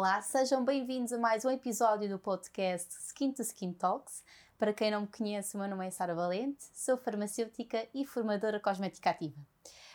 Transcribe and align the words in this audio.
Olá, 0.00 0.22
sejam 0.22 0.64
bem-vindos 0.64 1.12
a 1.12 1.18
mais 1.18 1.44
um 1.44 1.50
episódio 1.50 2.08
do 2.08 2.18
podcast 2.18 2.90
Skin 3.08 3.32
to 3.32 3.42
Skin 3.42 3.74
Talks. 3.74 4.24
Para 4.56 4.72
quem 4.72 4.90
não 4.90 5.02
me 5.02 5.06
conhece, 5.06 5.54
o 5.54 5.60
meu 5.60 5.68
nome 5.68 5.86
é 5.86 5.90
Sara 5.90 6.14
Valente, 6.14 6.64
sou 6.72 6.96
farmacêutica 6.96 7.86
e 7.92 8.06
formadora 8.06 8.58
cosmética 8.58 9.10
ativa. 9.10 9.36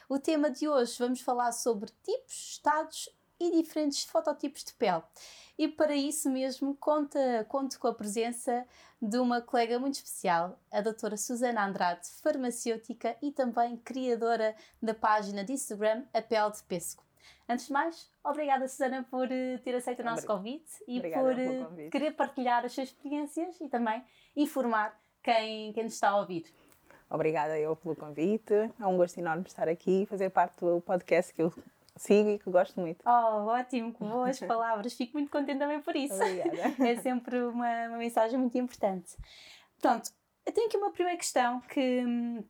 O 0.07 0.19
tema 0.19 0.51
de 0.51 0.67
hoje 0.67 0.95
vamos 0.99 1.21
falar 1.21 1.51
sobre 1.53 1.89
tipos, 2.03 2.51
estados 2.51 3.09
e 3.39 3.49
diferentes 3.63 4.03
fototipos 4.03 4.63
de 4.63 4.73
pele. 4.73 5.01
E 5.57 5.67
para 5.67 5.95
isso 5.95 6.29
mesmo 6.29 6.75
conta, 6.75 7.43
conto 7.49 7.79
com 7.79 7.87
a 7.87 7.93
presença 7.95 8.63
de 9.01 9.17
uma 9.17 9.41
colega 9.41 9.79
muito 9.79 9.95
especial, 9.95 10.59
a 10.71 10.81
doutora 10.81 11.17
Susana 11.17 11.65
Andrade, 11.65 12.07
farmacêutica 12.21 13.17
e 13.23 13.31
também 13.31 13.75
criadora 13.77 14.55
da 14.79 14.93
página 14.93 15.43
de 15.43 15.53
Instagram 15.53 16.03
A 16.13 16.21
Pele 16.21 16.51
de 16.51 16.61
Pesco. 16.61 17.04
Antes 17.47 17.67
de 17.67 17.73
mais, 17.73 18.11
obrigada 18.23 18.67
Susana 18.67 19.05
por 19.09 19.27
uh, 19.27 19.59
ter 19.63 19.75
aceito 19.75 20.01
o 20.01 20.05
nosso 20.05 20.25
convite 20.25 20.71
e 20.87 20.97
Obrigada 20.97 21.23
por 21.23 21.39
uh, 21.39 21.65
convite. 21.65 21.89
querer 21.91 22.11
partilhar 22.11 22.65
as 22.65 22.73
suas 22.73 22.87
experiências 22.87 23.59
e 23.61 23.69
também 23.69 24.03
informar 24.35 24.99
quem, 25.21 25.71
quem 25.73 25.83
nos 25.83 25.93
está 25.93 26.09
a 26.09 26.17
ouvir. 26.17 26.45
Obrigada 27.09 27.57
eu 27.59 27.75
pelo 27.75 27.95
convite. 27.95 28.53
É 28.79 28.87
um 28.87 28.97
gosto 28.97 29.19
enorme 29.19 29.43
estar 29.45 29.69
aqui 29.69 30.03
e 30.03 30.05
fazer 30.05 30.29
parte 30.31 30.59
do 30.59 30.81
podcast 30.81 31.33
que 31.33 31.43
eu 31.43 31.53
sigo 31.95 32.29
e 32.29 32.39
que 32.39 32.49
gosto 32.49 32.79
muito. 32.79 33.03
Oh, 33.05 33.45
ótimo, 33.47 33.93
que 33.93 33.99
boas 34.03 34.39
palavras. 34.41 34.93
Fico 34.93 35.13
muito 35.13 35.31
contente 35.31 35.59
também 35.59 35.81
por 35.81 35.95
isso. 35.95 36.15
Obrigada. 36.15 36.75
É 36.83 36.95
sempre 36.97 37.39
uma, 37.43 37.87
uma 37.89 37.97
mensagem 37.97 38.39
muito 38.39 38.57
importante. 38.57 39.15
Pronto, 39.79 40.11
eu 40.45 40.51
tenho 40.51 40.67
aqui 40.67 40.77
uma 40.77 40.91
primeira 40.91 41.17
questão 41.17 41.61
que, 41.61 42.03
hum, 42.05 42.43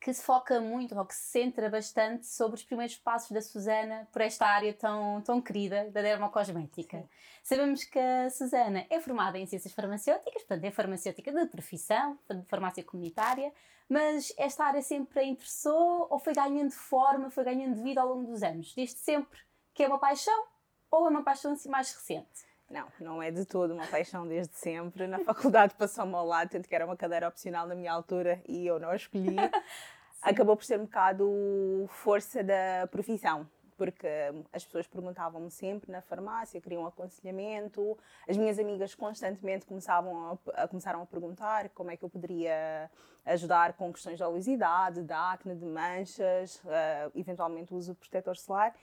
que 0.00 0.12
se 0.14 0.22
foca 0.22 0.60
muito, 0.60 0.96
ou 0.98 1.04
que 1.04 1.14
se 1.14 1.30
centra 1.30 1.68
bastante 1.68 2.26
sobre 2.26 2.56
os 2.56 2.64
primeiros 2.64 2.96
passos 2.96 3.30
da 3.32 3.42
Susana 3.42 4.08
por 4.10 4.22
esta 4.22 4.46
área 4.46 4.72
tão, 4.72 5.20
tão 5.20 5.40
querida 5.42 5.90
da 5.90 6.00
dermocosmética. 6.00 6.98
Sim. 6.98 7.08
Sabemos 7.42 7.84
que 7.84 7.98
a 7.98 8.30
Susana 8.30 8.86
é 8.88 8.98
formada 8.98 9.38
em 9.38 9.46
ciências 9.46 9.74
farmacêuticas, 9.74 10.42
portanto 10.42 10.64
é 10.64 10.70
farmacêutica 10.70 11.30
de 11.32 11.46
profissão, 11.46 12.18
de 12.30 12.42
farmácia 12.46 12.82
comunitária, 12.82 13.52
mas 13.88 14.32
esta 14.38 14.64
área 14.64 14.80
sempre 14.80 15.20
a 15.20 15.24
interessou 15.24 16.06
ou 16.08 16.18
foi 16.18 16.32
ganhando 16.32 16.72
forma, 16.72 17.30
foi 17.30 17.44
ganhando 17.44 17.82
vida 17.82 18.00
ao 18.00 18.08
longo 18.08 18.30
dos 18.30 18.42
anos? 18.42 18.74
Desde 18.74 18.98
sempre 18.98 19.38
que 19.74 19.82
é 19.82 19.88
uma 19.88 19.98
paixão 19.98 20.46
ou 20.90 21.06
é 21.06 21.10
uma 21.10 21.22
paixão 21.22 21.52
assim 21.52 21.68
mais 21.68 21.92
recente? 21.92 22.49
Não, 22.70 22.86
não 23.00 23.22
é 23.22 23.30
de 23.32 23.44
todo 23.44 23.74
uma 23.74 23.86
paixão 23.88 24.26
desde 24.26 24.54
sempre. 24.56 25.06
Na 25.06 25.18
faculdade 25.18 25.74
passou-me 25.74 26.14
ao 26.14 26.24
lado, 26.24 26.50
tanto 26.50 26.68
que 26.68 26.74
era 26.74 26.86
uma 26.86 26.96
cadeira 26.96 27.26
opcional 27.26 27.66
na 27.66 27.74
minha 27.74 27.92
altura 27.92 28.40
e 28.46 28.64
eu 28.66 28.78
não 28.78 28.90
a 28.90 28.96
escolhi. 28.96 29.34
Acabou 30.22 30.56
por 30.56 30.64
ser 30.64 30.78
um 30.78 30.84
bocado 30.84 31.86
força 31.88 32.44
da 32.44 32.86
profissão. 32.90 33.48
Porque 33.76 34.06
as 34.52 34.62
pessoas 34.62 34.86
perguntavam-me 34.86 35.50
sempre 35.50 35.90
na 35.90 36.02
farmácia, 36.02 36.60
queriam 36.60 36.86
aconselhamento. 36.86 37.96
As 38.28 38.36
minhas 38.36 38.58
amigas 38.58 38.94
constantemente 38.94 39.64
começavam 39.64 40.38
a, 40.54 40.62
a- 40.62 40.68
começaram 40.68 41.00
a 41.02 41.06
perguntar 41.06 41.70
como 41.70 41.90
é 41.90 41.96
que 41.96 42.04
eu 42.04 42.10
poderia 42.10 42.90
ajudar 43.24 43.72
com 43.72 43.90
questões 43.90 44.18
de 44.18 44.22
oleosidade, 44.22 45.02
de 45.02 45.12
acne, 45.14 45.54
de 45.56 45.64
manchas, 45.64 46.60
eh, 46.66 47.10
eventualmente 47.14 47.72
uso 47.74 47.94
de 47.94 47.98
protetor 47.98 48.36
solar. 48.36 48.74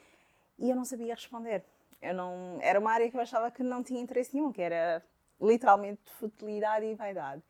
E 0.57 0.67
eu 0.71 0.75
não 0.75 0.83
sabia 0.83 1.13
responder. 1.13 1.63
Eu 2.01 2.13
não, 2.13 2.57
era 2.61 2.79
uma 2.79 2.91
área 2.91 3.09
que 3.09 3.17
eu 3.17 3.21
achava 3.21 3.49
que 3.51 3.63
não 3.63 3.83
tinha 3.83 4.01
interesse 4.01 4.35
nenhum, 4.35 4.51
que 4.51 4.61
era 4.61 5.03
literalmente 5.41 6.01
futilidade 6.19 6.85
e 6.85 6.95
vaidade. 6.95 7.43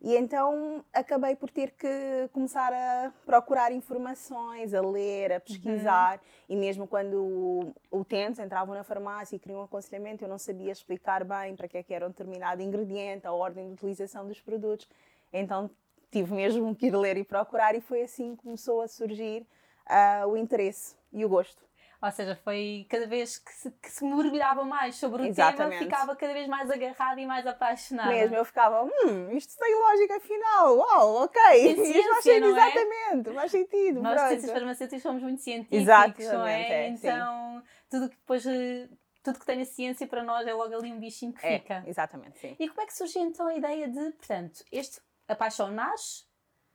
E 0.00 0.14
então 0.14 0.84
acabei 0.92 1.34
por 1.34 1.50
ter 1.50 1.72
que 1.72 2.28
começar 2.32 2.72
a 2.72 3.12
procurar 3.26 3.72
informações, 3.72 4.72
a 4.72 4.80
ler, 4.80 5.32
a 5.32 5.40
pesquisar. 5.40 6.20
E 6.48 6.54
mesmo 6.54 6.86
quando 6.86 7.74
utentes 7.90 8.38
entravam 8.38 8.76
na 8.76 8.84
farmácia 8.84 9.34
e 9.34 9.38
queriam 9.40 9.60
um 9.60 9.64
aconselhamento, 9.64 10.24
eu 10.24 10.28
não 10.28 10.38
sabia 10.38 10.70
explicar 10.70 11.24
bem 11.24 11.56
para 11.56 11.66
que 11.66 11.78
é 11.78 11.82
que 11.82 11.92
era 11.92 12.06
um 12.06 12.10
determinado 12.10 12.62
ingrediente, 12.62 13.26
a 13.26 13.32
ordem 13.32 13.66
de 13.66 13.72
utilização 13.72 14.26
dos 14.26 14.40
produtos. 14.40 14.88
Então 15.32 15.68
tive 16.12 16.32
mesmo 16.32 16.74
que 16.76 16.86
ir 16.86 16.96
ler 16.96 17.16
e 17.16 17.24
procurar, 17.24 17.74
e 17.74 17.80
foi 17.80 18.02
assim 18.02 18.36
que 18.36 18.42
começou 18.42 18.80
a 18.80 18.88
surgir 18.88 19.44
ah, 19.84 20.24
o 20.28 20.36
interesse 20.36 20.96
e 21.12 21.24
o 21.24 21.28
gosto. 21.28 21.67
Ou 22.00 22.12
seja, 22.12 22.36
foi 22.36 22.86
cada 22.88 23.08
vez 23.08 23.38
que 23.38 23.50
se, 23.52 23.70
que 23.72 23.90
se 23.90 24.04
mergulhava 24.04 24.64
mais 24.64 24.94
sobre 24.94 25.22
o 25.22 25.26
Exatamente. 25.26 25.78
tema, 25.80 25.90
ficava 25.90 26.14
cada 26.16 26.32
vez 26.32 26.46
mais 26.46 26.70
agarrada 26.70 27.20
e 27.20 27.26
mais 27.26 27.44
apaixonada. 27.44 28.10
Mesmo, 28.10 28.36
eu 28.36 28.44
ficava, 28.44 28.84
hum, 28.84 29.30
isto 29.32 29.56
tem 29.58 29.74
lógica 29.74 30.16
afinal, 30.16 30.76
uau, 30.76 31.24
ok, 31.24 31.40
Tem 31.42 31.72
isto 31.74 31.84
ciência, 31.86 32.10
faz 32.12 32.22
sentido, 32.24 32.46
é? 32.46 32.50
exatamente, 32.50 33.32
faz 33.34 33.50
sentido, 33.50 34.00
Nós, 34.02 34.14
pronto. 34.14 34.28
ciências 34.28 34.52
farmacêuticas, 34.52 35.02
somos 35.02 35.22
muito 35.24 35.42
científicos, 35.42 35.80
Exatamente, 35.80 36.32
não 36.32 36.46
é? 36.46 36.86
é, 36.88 36.96
sim. 36.96 37.08
então, 37.08 37.62
tudo 37.90 38.08
que 38.10 38.16
depois, 38.16 38.46
eh, 38.46 38.88
tudo 39.20 39.40
que 39.40 39.46
tem 39.46 39.60
a 39.60 39.64
ciência 39.66 40.06
para 40.06 40.22
nós 40.22 40.46
é 40.46 40.54
logo 40.54 40.72
ali 40.76 40.92
um 40.92 41.00
bichinho 41.00 41.32
que 41.32 41.44
É, 41.44 41.58
fica. 41.58 41.82
exatamente, 41.84 42.38
sim. 42.38 42.54
E 42.60 42.68
como 42.68 42.80
é 42.80 42.86
que 42.86 42.94
surge 42.96 43.18
então 43.18 43.48
a 43.48 43.54
ideia 43.56 43.88
de, 43.88 44.12
portanto, 44.12 44.64
este, 44.70 45.00
a 45.26 45.34
paixão 45.34 45.68
nasce, 45.72 46.24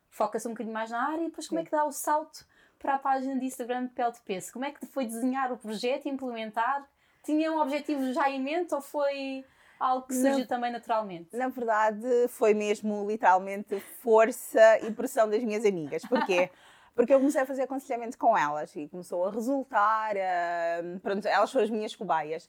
foca-se 0.10 0.46
um 0.50 0.52
bocadinho 0.52 0.74
mais 0.74 0.92
na 0.92 1.02
área 1.12 1.22
e 1.22 1.28
depois 1.28 1.48
como 1.48 1.60
é 1.60 1.64
Sim. 1.64 1.70
que 1.70 1.72
dá 1.72 1.86
o 1.86 1.92
salto 1.94 2.46
para 2.84 2.96
a 2.96 3.00
página 3.00 3.40
de 3.40 3.46
Instagram 3.46 3.86
de 3.86 3.94
Pele 3.94 4.12
de 4.12 4.20
Peso? 4.20 4.52
Como 4.52 4.66
é 4.66 4.72
que 4.72 4.86
foi 4.86 5.06
desenhar 5.06 5.52
o 5.54 5.58
projeto 5.58 6.06
e 6.06 6.10
implementar? 6.10 6.86
Tinha 7.24 7.50
um 7.50 7.62
objetivo 7.62 8.12
já 8.12 8.30
em 8.30 8.44
mente 8.44 8.76
ou 8.76 8.82
foi 8.82 9.46
algo 9.80 10.06
que 10.06 10.14
surgiu 10.14 10.46
também 10.46 10.70
naturalmente? 10.70 11.36
Na 11.36 11.48
verdade, 11.48 12.28
foi 12.28 12.54
mesmo 12.54 13.10
literalmente 13.10 13.80
força 14.02 14.80
e 14.82 14.92
pressão 14.92 15.30
das 15.30 15.42
minhas 15.42 15.66
amigas. 15.66 16.04
Porquê? 16.04 16.52
Porque 16.94 17.12
eu 17.12 17.18
comecei 17.18 17.42
a 17.42 17.46
fazer 17.46 17.64
aconselhamento 17.64 18.18
com 18.20 18.38
elas 18.38 18.76
e 18.76 18.88
começou 18.88 19.26
a 19.26 19.32
resultar. 19.32 20.16
ah, 20.16 21.00
pronto, 21.02 21.28
elas 21.28 21.52
foram 21.52 21.64
as 21.64 21.72
minhas 21.72 21.96
cobaias. 21.96 22.48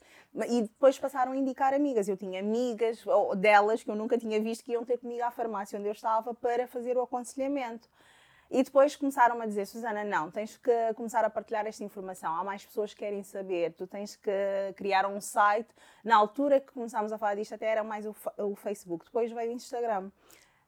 E 0.49 0.62
depois 0.62 0.99
passaram 0.99 1.33
a 1.33 1.37
indicar 1.37 1.73
amigas. 1.73 2.09
Eu 2.09 2.17
tinha 2.17 2.41
amigas 2.41 3.03
delas 3.39 3.83
que 3.83 3.91
eu 3.91 3.94
nunca 3.94 4.19
tinha 4.19 4.39
visto 4.43 4.65
que 4.65 4.73
iam 4.73 4.84
ter 4.84 4.99
comigo 4.99 5.23
à 5.23 5.31
farmácia 5.31 5.78
onde 5.78 5.89
eu 5.89 5.93
estava 5.93 6.34
para 6.34 6.67
fazer 6.67 6.99
o 6.99 7.03
aconselhamento. 7.03 7.89
E 8.50 8.62
depois 8.62 8.94
começaram 8.94 9.41
a 9.41 9.47
dizer, 9.47 9.66
Susana, 9.66 10.05
não, 10.05 10.31
tens 10.31 10.56
que 10.56 10.94
começar 10.94 11.25
a 11.25 11.31
partilhar 11.31 11.66
esta 11.66 11.82
informação. 11.82 12.34
Há 12.34 12.44
mais 12.44 12.65
pessoas 12.65 12.93
que 12.93 13.00
querem 13.00 13.22
saber. 13.22 13.72
Tu 13.72 13.87
tens 13.87 14.16
que 14.16 14.31
criar 14.77 15.06
um 15.06 15.21
site. 15.21 15.69
Na 16.05 16.16
altura 16.16 16.60
que 16.60 16.72
começámos 16.72 17.12
a 17.12 17.19
falar 17.19 17.34
disto, 17.34 17.55
até 17.55 17.66
era 17.66 17.82
mais 17.82 18.06
o, 18.06 18.15
o 18.38 18.55
Facebook. 18.55 19.06
Depois 19.06 19.32
veio 19.32 19.50
o 19.50 19.55
Instagram. 19.55 20.10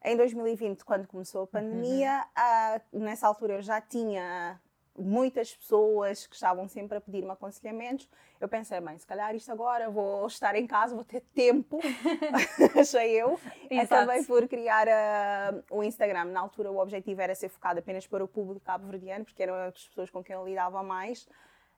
Em 0.02 0.16
2020, 0.16 0.84
quando 0.84 1.06
começou 1.06 1.42
a 1.42 1.46
pandemia, 1.46 2.24
ah, 2.34 2.80
nessa 2.92 3.26
altura 3.26 3.54
eu 3.54 3.62
já 3.62 3.80
tinha 3.80 4.60
muitas 4.98 5.54
pessoas 5.54 6.26
que 6.26 6.34
estavam 6.34 6.68
sempre 6.68 6.98
a 6.98 7.00
pedir-me 7.00 7.30
aconselhamentos. 7.30 8.08
Eu 8.40 8.48
pensei, 8.48 8.80
bem, 8.80 8.98
se 8.98 9.06
calhar 9.06 9.34
isto 9.34 9.50
agora 9.50 9.90
vou 9.90 10.26
estar 10.26 10.54
em 10.54 10.66
casa, 10.66 10.94
vou 10.94 11.04
ter 11.04 11.20
tempo, 11.34 11.78
achei 12.78 13.12
eu. 13.12 13.38
Exato. 13.70 13.94
Acabei 13.94 14.24
por 14.24 14.46
criar 14.48 14.88
ah, 14.88 15.54
o 15.70 15.82
Instagram. 15.82 16.26
Na 16.26 16.40
altura 16.40 16.70
o 16.70 16.78
objetivo 16.78 17.20
era 17.20 17.34
ser 17.34 17.48
focado 17.48 17.78
apenas 17.78 18.06
para 18.06 18.24
o 18.24 18.28
público 18.28 18.64
cabo-verdiano, 18.64 19.24
porque 19.24 19.42
eram 19.42 19.54
as 19.54 19.88
pessoas 19.88 20.10
com 20.10 20.22
quem 20.22 20.34
eu 20.34 20.46
lidava 20.46 20.82
mais. 20.82 21.28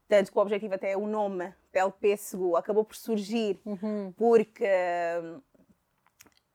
Tanto 0.08 0.32
que 0.32 0.38
o 0.38 0.40
objetivo 0.40 0.74
até 0.74 0.96
o 0.96 1.06
nome, 1.06 1.52
Pele 1.70 1.92
Pêssego, 1.92 2.56
acabou 2.56 2.82
por 2.82 2.96
surgir 2.96 3.60
porque 4.16 4.64
hum, 5.22 5.42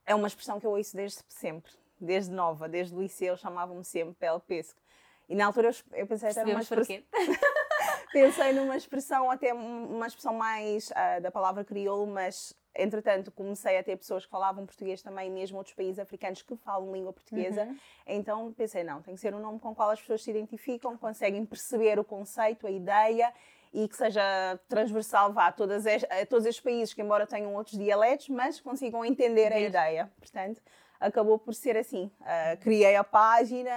é 0.06 0.16
uma 0.16 0.28
expressão 0.28 0.60
que 0.60 0.66
eu 0.66 0.72
ouço 0.72 0.96
desde 0.96 1.20
sempre, 1.30 1.72
desde 2.00 2.32
nova, 2.32 2.68
desde 2.68 2.96
o 2.96 3.02
liceu, 3.02 3.38
chamavam-me 3.38 3.86
sempre 3.86 4.16
Pele 4.16 4.40
Pêssego. 4.40 4.83
E 5.28 5.36
na 5.36 5.46
altura 5.46 5.70
eu, 5.70 6.00
eu 6.00 6.08
pensei 6.08 6.30
até 6.30 6.46
numa 6.46 6.62
expressão, 6.62 7.04
pensei 8.12 8.54
numa 8.54 8.78
expressão, 8.78 9.32
até 9.32 9.54
uma 9.54 10.08
expressão 10.08 10.34
mais 10.34 10.92
ah, 10.96 11.20
da 11.20 11.32
palavra 11.32 11.64
crioulo, 11.64 12.08
mas 12.08 12.56
entretanto 12.76 13.32
comecei 13.32 13.78
a 13.78 13.84
ter 13.84 13.96
pessoas 13.98 14.26
que 14.26 14.32
falavam 14.32 14.66
português 14.66 15.02
também, 15.02 15.30
mesmo 15.30 15.58
outros 15.58 15.76
países 15.76 16.00
africanos 16.00 16.42
que 16.42 16.56
falam 16.58 16.92
língua 16.92 17.14
portuguesa. 17.14 17.64
Uhum. 17.64 17.78
Então 18.08 18.54
pensei, 18.54 18.84
não, 18.84 19.02
tem 19.02 19.16
que 19.16 19.22
ser 19.22 19.34
um 19.34 19.40
nome 19.40 19.60
com 19.60 19.70
o 19.70 19.76
qual 19.76 19.90
as 19.90 20.00
pessoas 20.00 20.24
se 20.24 20.32
identificam, 20.32 20.98
conseguem 20.98 21.46
perceber 21.46 22.00
o 22.00 22.04
conceito, 22.04 22.66
a 22.66 22.72
ideia 22.72 23.34
e 23.74 23.88
que 23.88 23.96
seja 23.96 24.60
transversal 24.68 25.34
vá, 25.34 25.48
a, 25.48 25.52
todas 25.52 25.86
a 25.88 26.26
todos 26.30 26.46
estes 26.46 26.64
países 26.64 26.94
que, 26.94 27.02
embora 27.02 27.26
tenham 27.26 27.56
outros 27.56 27.78
dialetos, 27.78 28.30
mas 28.30 28.60
consigam 28.60 29.04
entender 29.04 29.52
a 29.52 29.60
ideia. 29.60 30.12
Portanto, 30.20 30.62
acabou 31.08 31.38
por 31.38 31.54
ser 31.54 31.78
assim. 31.78 32.10
Ah, 32.22 32.58
criei 32.60 32.96
a 32.96 33.04
página 33.04 33.72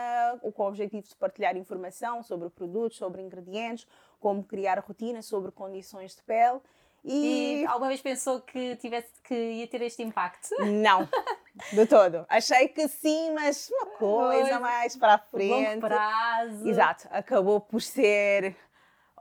com 0.55 0.63
o 0.63 0.67
objetivo 0.69 1.07
de 1.07 1.15
partilhar 1.17 1.57
informação 1.57 2.23
sobre 2.23 2.49
produtos, 2.51 2.97
sobre 2.99 3.23
ingredientes, 3.23 3.87
como 4.21 4.43
criar 4.45 4.79
rotina, 4.81 5.23
sobre 5.23 5.51
condições 5.51 6.15
de 6.17 6.23
pele. 6.23 6.61
E 7.05 7.63
E, 7.63 7.67
alguma 7.67 7.89
vez 7.89 8.01
pensou 8.03 8.41
que, 8.41 8.75
tivesse, 8.77 9.09
que 9.23 9.35
ia 9.35 9.67
ter 9.69 9.81
este 9.83 10.03
impacto? 10.03 10.49
não, 10.61 11.09
de 11.73 11.87
todo. 11.87 12.27
Achei 12.29 12.67
que 12.69 12.89
sim, 12.89 13.31
mas 13.33 13.71
uma 13.71 13.87
coisa 13.97 14.41
Coisa. 14.43 14.61
mais 14.61 14.97
para 14.97 15.15
a 15.15 15.23
Longo 15.33 15.37
frente. 15.39 15.81
prazo. 15.81 16.69
Exato, 16.69 17.09
acabou 17.13 17.61
por 17.61 17.81
ser 17.81 18.57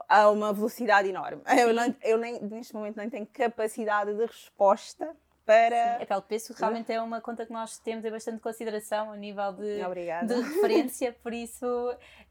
a 0.08 0.30
uma 0.30 0.52
velocidade 0.52 1.08
enorme. 1.08 1.42
Eu, 1.58 1.72
não, 1.72 1.94
eu 2.02 2.18
nem, 2.18 2.40
neste 2.42 2.74
momento 2.74 2.96
nem 2.96 3.08
tenho 3.10 3.26
capacidade 3.26 4.12
de 4.14 4.24
resposta 4.24 5.16
para. 5.46 5.94
A 5.94 6.06
pele 6.06 6.20
de 6.20 6.26
peso 6.26 6.52
realmente 6.58 6.92
é 6.92 7.00
uma 7.00 7.20
conta 7.20 7.46
que 7.46 7.52
nós 7.52 7.78
temos 7.78 8.04
em 8.04 8.10
bastante 8.10 8.40
consideração 8.40 9.12
a 9.12 9.16
nível 9.16 9.52
de, 9.52 9.82
Obrigada. 9.84 10.34
de 10.34 10.42
referência, 10.42 11.16
por 11.22 11.32
isso, 11.32 11.66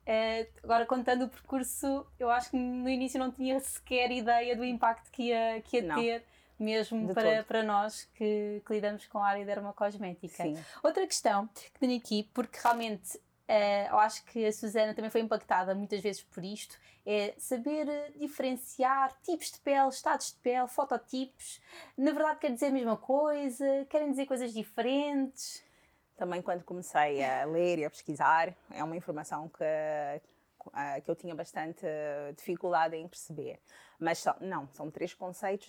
eh, 0.06 0.47
agora 0.62 0.85
contando 0.85 1.25
o 1.25 1.29
percurso, 1.29 2.06
eu 2.19 2.29
acho 2.29 2.51
que 2.51 2.57
no 2.57 2.89
início 2.89 3.17
não 3.17 3.31
tinha 3.31 3.59
sequer 3.62 4.12
ideia 4.12 4.56
do 4.56 4.65
impacto 4.65 5.09
que 5.12 5.29
ia, 5.29 5.62
que 5.62 5.77
ia 5.77 5.83
Não. 5.83 5.95
ter, 5.95 6.23
mesmo 6.59 7.13
para, 7.13 7.44
para 7.44 7.63
nós 7.63 8.07
que, 8.15 8.62
que, 8.65 8.73
lidamos 8.73 9.06
com 9.07 9.19
a 9.19 9.27
área 9.27 9.45
dermocosmética. 9.45 10.44
Sim. 10.44 10.57
Outra 10.83 11.07
questão 11.07 11.47
que 11.47 11.79
tenho 11.79 11.97
aqui, 11.97 12.29
porque 12.33 12.59
realmente 12.62 13.19
uh, 13.50 13.89
eu 13.89 14.00
acho 14.00 14.24
que 14.25 14.45
a 14.45 14.51
Susana 14.51 14.94
também 14.94 15.09
foi 15.09 15.21
impactada 15.21 15.74
muitas 15.74 16.01
vezes 16.01 16.21
por 16.24 16.44
isto, 16.44 16.80
é 17.06 17.33
saber 17.38 17.88
diferenciar 18.18 19.15
tipos 19.21 19.51
de 19.51 19.59
pele, 19.59 19.89
estados 19.89 20.33
de 20.33 20.39
pele, 20.39 20.68
fototipos. 20.68 21.62
Na 21.97 22.12
verdade, 22.12 22.39
quer 22.39 22.51
dizer 22.51 22.68
a 22.68 22.71
mesma 22.71 22.97
coisa? 22.97 23.86
Querem 23.89 24.09
dizer 24.09 24.25
coisas 24.25 24.53
diferentes? 24.53 25.63
Também, 26.18 26.42
quando 26.42 26.63
comecei 26.63 27.24
a 27.24 27.45
ler 27.45 27.80
e 27.80 27.86
a 27.86 27.89
pesquisar, 27.89 28.56
é 28.71 28.83
uma 28.83 28.95
informação 28.95 29.50
que, 29.50 31.01
que 31.03 31.12
eu 31.12 31.15
tinha 31.15 31.36
bastante 31.36 31.86
dificuldade 32.36 32.95
em 32.95 33.07
perceber. 33.07 33.59
Mas 34.00 34.24
não, 34.39 34.68
são 34.71 34.89
três 34.89 35.13
conceitos 35.13 35.68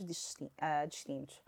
distintos. 0.88 1.42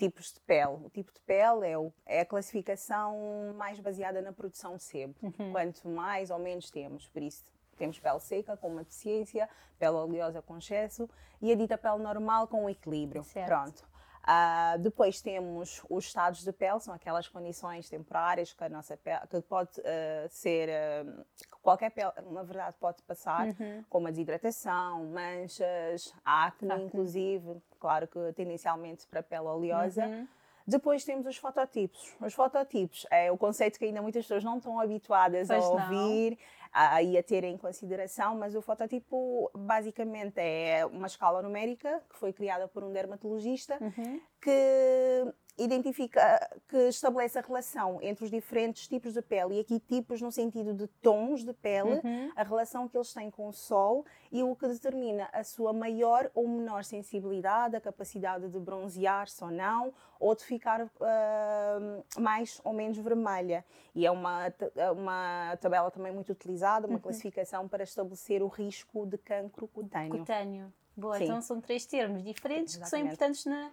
Tipos 0.00 0.32
de 0.32 0.40
pele. 0.40 0.78
O 0.82 0.88
tipo 0.88 1.12
de 1.12 1.20
pele 1.20 1.66
é, 1.68 1.76
o, 1.78 1.92
é 2.06 2.20
a 2.20 2.24
classificação 2.24 3.54
mais 3.56 3.78
baseada 3.78 4.22
na 4.22 4.32
produção 4.32 4.76
de 4.76 4.82
sebo. 4.82 5.14
Uhum. 5.22 5.52
Quanto 5.52 5.86
mais 5.88 6.30
ou 6.30 6.38
menos 6.38 6.70
temos, 6.70 7.06
por 7.06 7.22
isso 7.22 7.44
temos 7.76 7.98
pele 7.98 8.20
seca 8.20 8.56
com 8.56 8.68
uma 8.68 8.82
deficiência, 8.82 9.48
pele 9.78 9.92
oleosa 9.92 10.40
com 10.42 10.56
excesso 10.56 11.08
e 11.40 11.52
a 11.52 11.54
dita 11.54 11.76
pele 11.76 11.98
normal 11.98 12.48
com 12.48 12.68
equilíbrio. 12.68 13.22
Certo. 13.24 13.48
Pronto. 13.48 13.89
Uh, 14.22 14.78
depois 14.78 15.20
temos 15.20 15.82
os 15.88 16.04
estados 16.04 16.44
de 16.44 16.52
pele, 16.52 16.78
são 16.80 16.92
aquelas 16.92 17.26
condições 17.26 17.88
temporárias 17.88 18.52
que 18.52 18.62
a 18.62 18.68
nossa 18.68 18.96
pele, 18.96 19.26
que 19.28 19.40
pode 19.40 19.80
uh, 19.80 20.28
ser, 20.28 20.68
uh, 20.68 21.24
qualquer 21.62 21.90
pele, 21.90 22.12
na 22.30 22.42
verdade, 22.42 22.76
pode 22.78 23.02
passar, 23.02 23.46
uhum. 23.46 23.84
como 23.88 24.08
a 24.08 24.10
desidratação, 24.10 25.06
manchas, 25.06 26.14
acne, 26.24 26.70
acne, 26.70 26.84
inclusive, 26.84 27.62
claro 27.78 28.06
que 28.06 28.32
tendencialmente 28.34 29.06
para 29.06 29.22
pele 29.22 29.46
oleosa. 29.46 30.06
Uhum. 30.06 30.28
Depois 30.66 31.04
temos 31.04 31.26
os 31.26 31.36
fototipos. 31.36 32.14
Os 32.20 32.34
fototipos 32.34 33.06
é 33.10 33.32
o 33.32 33.36
conceito 33.36 33.78
que 33.78 33.86
ainda 33.86 34.00
muitas 34.00 34.24
pessoas 34.24 34.44
não 34.44 34.58
estão 34.58 34.78
habituadas 34.78 35.48
pois 35.48 35.64
a 35.64 35.68
ouvir. 35.68 36.30
Não 36.32 36.59
aí 36.72 37.18
a 37.18 37.22
ter 37.22 37.44
em 37.44 37.56
consideração, 37.56 38.36
mas 38.36 38.54
o 38.54 38.62
fototipo 38.62 39.50
basicamente 39.54 40.38
é 40.38 40.86
uma 40.86 41.06
escala 41.06 41.42
numérica 41.42 42.02
que 42.08 42.16
foi 42.16 42.32
criada 42.32 42.68
por 42.68 42.84
um 42.84 42.92
dermatologista 42.92 43.78
uhum. 43.80 44.20
que 44.40 45.34
identifica, 45.62 46.48
que 46.68 46.88
estabelece 46.88 47.38
a 47.38 47.42
relação 47.42 47.98
entre 48.00 48.24
os 48.24 48.30
diferentes 48.30 48.88
tipos 48.88 49.12
de 49.12 49.22
pele, 49.22 49.56
e 49.56 49.60
aqui 49.60 49.78
tipos 49.78 50.20
no 50.20 50.32
sentido 50.32 50.72
de 50.72 50.86
tons 51.02 51.44
de 51.44 51.52
pele, 51.52 52.00
uhum. 52.02 52.32
a 52.34 52.42
relação 52.42 52.88
que 52.88 52.96
eles 52.96 53.12
têm 53.12 53.30
com 53.30 53.48
o 53.48 53.52
sol 53.52 54.04
e 54.32 54.42
o 54.42 54.56
que 54.56 54.66
determina 54.66 55.28
a 55.32 55.44
sua 55.44 55.72
maior 55.72 56.30
ou 56.34 56.48
menor 56.48 56.84
sensibilidade, 56.84 57.76
a 57.76 57.80
capacidade 57.80 58.48
de 58.48 58.58
bronzear-se 58.58 59.42
ou 59.44 59.50
não, 59.50 59.92
ou 60.18 60.34
de 60.34 60.44
ficar 60.44 60.84
uh, 60.84 62.20
mais 62.20 62.60
ou 62.64 62.72
menos 62.72 62.96
vermelha. 62.98 63.64
E 63.94 64.06
é 64.06 64.10
uma, 64.10 64.52
é 64.76 64.90
uma 64.90 65.56
tabela 65.60 65.90
também 65.90 66.12
muito 66.12 66.32
utilizada, 66.32 66.86
uma 66.86 66.94
uhum. 66.94 67.00
classificação 67.00 67.68
para 67.68 67.82
estabelecer 67.82 68.42
o 68.42 68.48
risco 68.48 69.06
de 69.06 69.18
cancro 69.18 69.68
cutâneo. 69.68 70.18
Cutâneo. 70.18 70.72
Boa, 70.96 71.16
Sim. 71.16 71.24
então 71.24 71.40
são 71.40 71.60
três 71.60 71.86
termos 71.86 72.22
diferentes 72.22 72.74
Exatamente. 72.74 72.84
que 72.84 72.90
são 72.90 72.98
importantes 72.98 73.44
na, 73.46 73.70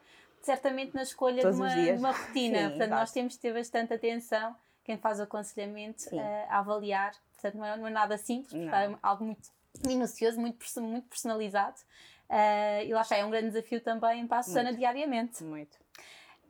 certamente 0.48 0.96
na 0.96 1.04
escolha 1.04 1.42
de 1.44 1.58
uma, 1.58 1.76
de 1.76 1.92
uma, 1.92 2.12
rotina. 2.12 2.60
Sim, 2.60 2.70
Portanto, 2.70 2.90
nós 2.90 3.12
temos 3.12 3.34
de 3.34 3.40
ter 3.40 3.54
bastante 3.54 3.94
atenção, 3.94 4.56
quem 4.82 4.98
faz 4.98 5.20
o 5.20 5.24
aconselhamento, 5.24 6.04
uh, 6.16 6.20
a 6.48 6.60
avaliar. 6.60 7.14
Portanto, 7.34 7.58
não 7.58 7.66
é, 7.66 7.78
não 7.78 7.88
é 7.88 7.90
nada 7.90 8.18
simples, 8.18 8.54
é 8.54 8.98
algo 9.04 9.26
muito 9.26 9.50
minucioso, 9.86 10.40
muito, 10.40 10.58
muito 10.82 11.08
personalizado. 11.10 11.76
Uh, 12.30 12.84
e 12.86 12.94
lá 12.94 13.02
está, 13.02 13.18
é 13.18 13.26
um 13.26 13.30
grande 13.30 13.48
desafio 13.48 13.82
também 13.82 14.26
para 14.26 14.40
a 14.40 14.44
Susana 14.44 14.70
muito. 14.70 14.80
diariamente. 14.80 15.44
Muito. 15.44 15.78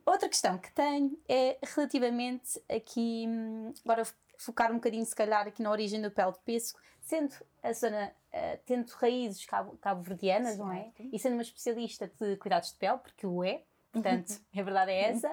Outra 0.06 0.28
questão 0.28 0.56
que 0.56 0.72
tenho 0.72 1.18
é 1.28 1.58
relativamente 1.60 2.62
aqui, 2.68 3.26
hum, 3.28 3.74
agora 3.84 4.04
focar 4.38 4.70
um 4.70 4.76
bocadinho 4.76 5.04
se 5.04 5.14
calhar 5.14 5.46
aqui 5.46 5.60
na 5.60 5.72
origem 5.72 6.00
do 6.00 6.10
pele 6.10 6.32
de 6.32 6.38
pêssego, 6.38 6.78
sendo 7.00 7.34
a 7.64 7.74
Susana 7.74 8.12
uh, 8.32 8.58
tendo 8.64 8.88
raízes 8.92 9.44
cabo-verdianas, 9.44 10.56
cabo 10.56 10.68
não 10.68 10.72
é? 10.72 10.92
E 11.12 11.18
sendo 11.18 11.32
uma 11.32 11.42
especialista 11.42 12.10
de 12.20 12.36
cuidados 12.36 12.72
de 12.72 12.78
pele, 12.78 12.98
porque 12.98 13.26
o 13.26 13.42
é, 13.42 13.62
Portanto, 13.92 14.40
a 14.54 14.62
verdade 14.62 14.92
é 14.92 15.10
essa. 15.10 15.30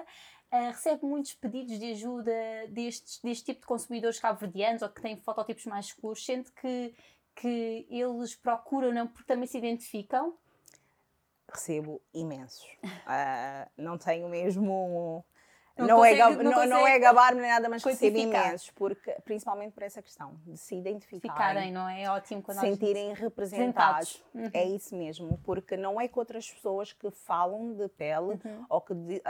Uh, 0.52 0.68
recebe 0.68 1.04
muitos 1.04 1.34
pedidos 1.34 1.78
de 1.78 1.92
ajuda 1.92 2.32
destes, 2.68 3.20
deste 3.20 3.46
tipo 3.46 3.60
de 3.60 3.66
consumidores 3.66 4.18
cabo-verdianos 4.20 4.82
ou 4.82 4.88
que 4.88 5.02
têm 5.02 5.16
fototipos 5.16 5.66
mais 5.66 5.86
escuros, 5.86 6.24
sendo 6.24 6.50
que, 6.52 6.94
que 7.34 7.86
eles 7.90 8.34
procuram, 8.36 8.92
não, 8.92 9.06
porque 9.06 9.26
também 9.26 9.46
se 9.46 9.58
identificam? 9.58 10.36
Recebo 11.52 12.00
imensos. 12.14 12.64
Uh, 12.84 13.70
não 13.76 13.98
tenho 13.98 14.28
mesmo 14.28 15.24
não, 15.76 15.86
não, 15.86 15.96
consegue, 15.96 16.20
é, 16.20 16.30
não, 16.30 16.42
não, 16.42 16.66
não 16.66 16.86
é 16.86 16.98
gabar-me 16.98 17.40
nem 17.40 17.50
nada, 17.50 17.68
mas 17.68 17.84
recebo 17.84 18.16
imensos, 18.16 18.70
porque, 18.70 19.12
principalmente 19.24 19.72
por 19.72 19.82
essa 19.82 20.00
questão 20.00 20.34
de 20.46 20.56
se 20.56 20.74
identificarem. 20.74 21.36
Ficarem, 21.36 21.72
não 21.72 21.88
é? 21.88 22.04
é 22.04 22.10
ótimo 22.10 22.42
quando 22.42 22.60
Sentirem 22.60 23.12
representados. 23.12 24.24
Uhum. 24.34 24.50
É 24.54 24.64
isso 24.64 24.96
mesmo, 24.96 25.38
porque 25.44 25.76
não 25.76 26.00
é 26.00 26.08
que 26.08 26.18
outras 26.18 26.50
pessoas 26.50 26.92
que 26.92 27.10
falam 27.10 27.74
de 27.74 27.88
pele 27.88 28.40
uhum. 28.42 28.66
ou 28.68 28.80
que 28.80 28.92
uh, 28.92 29.20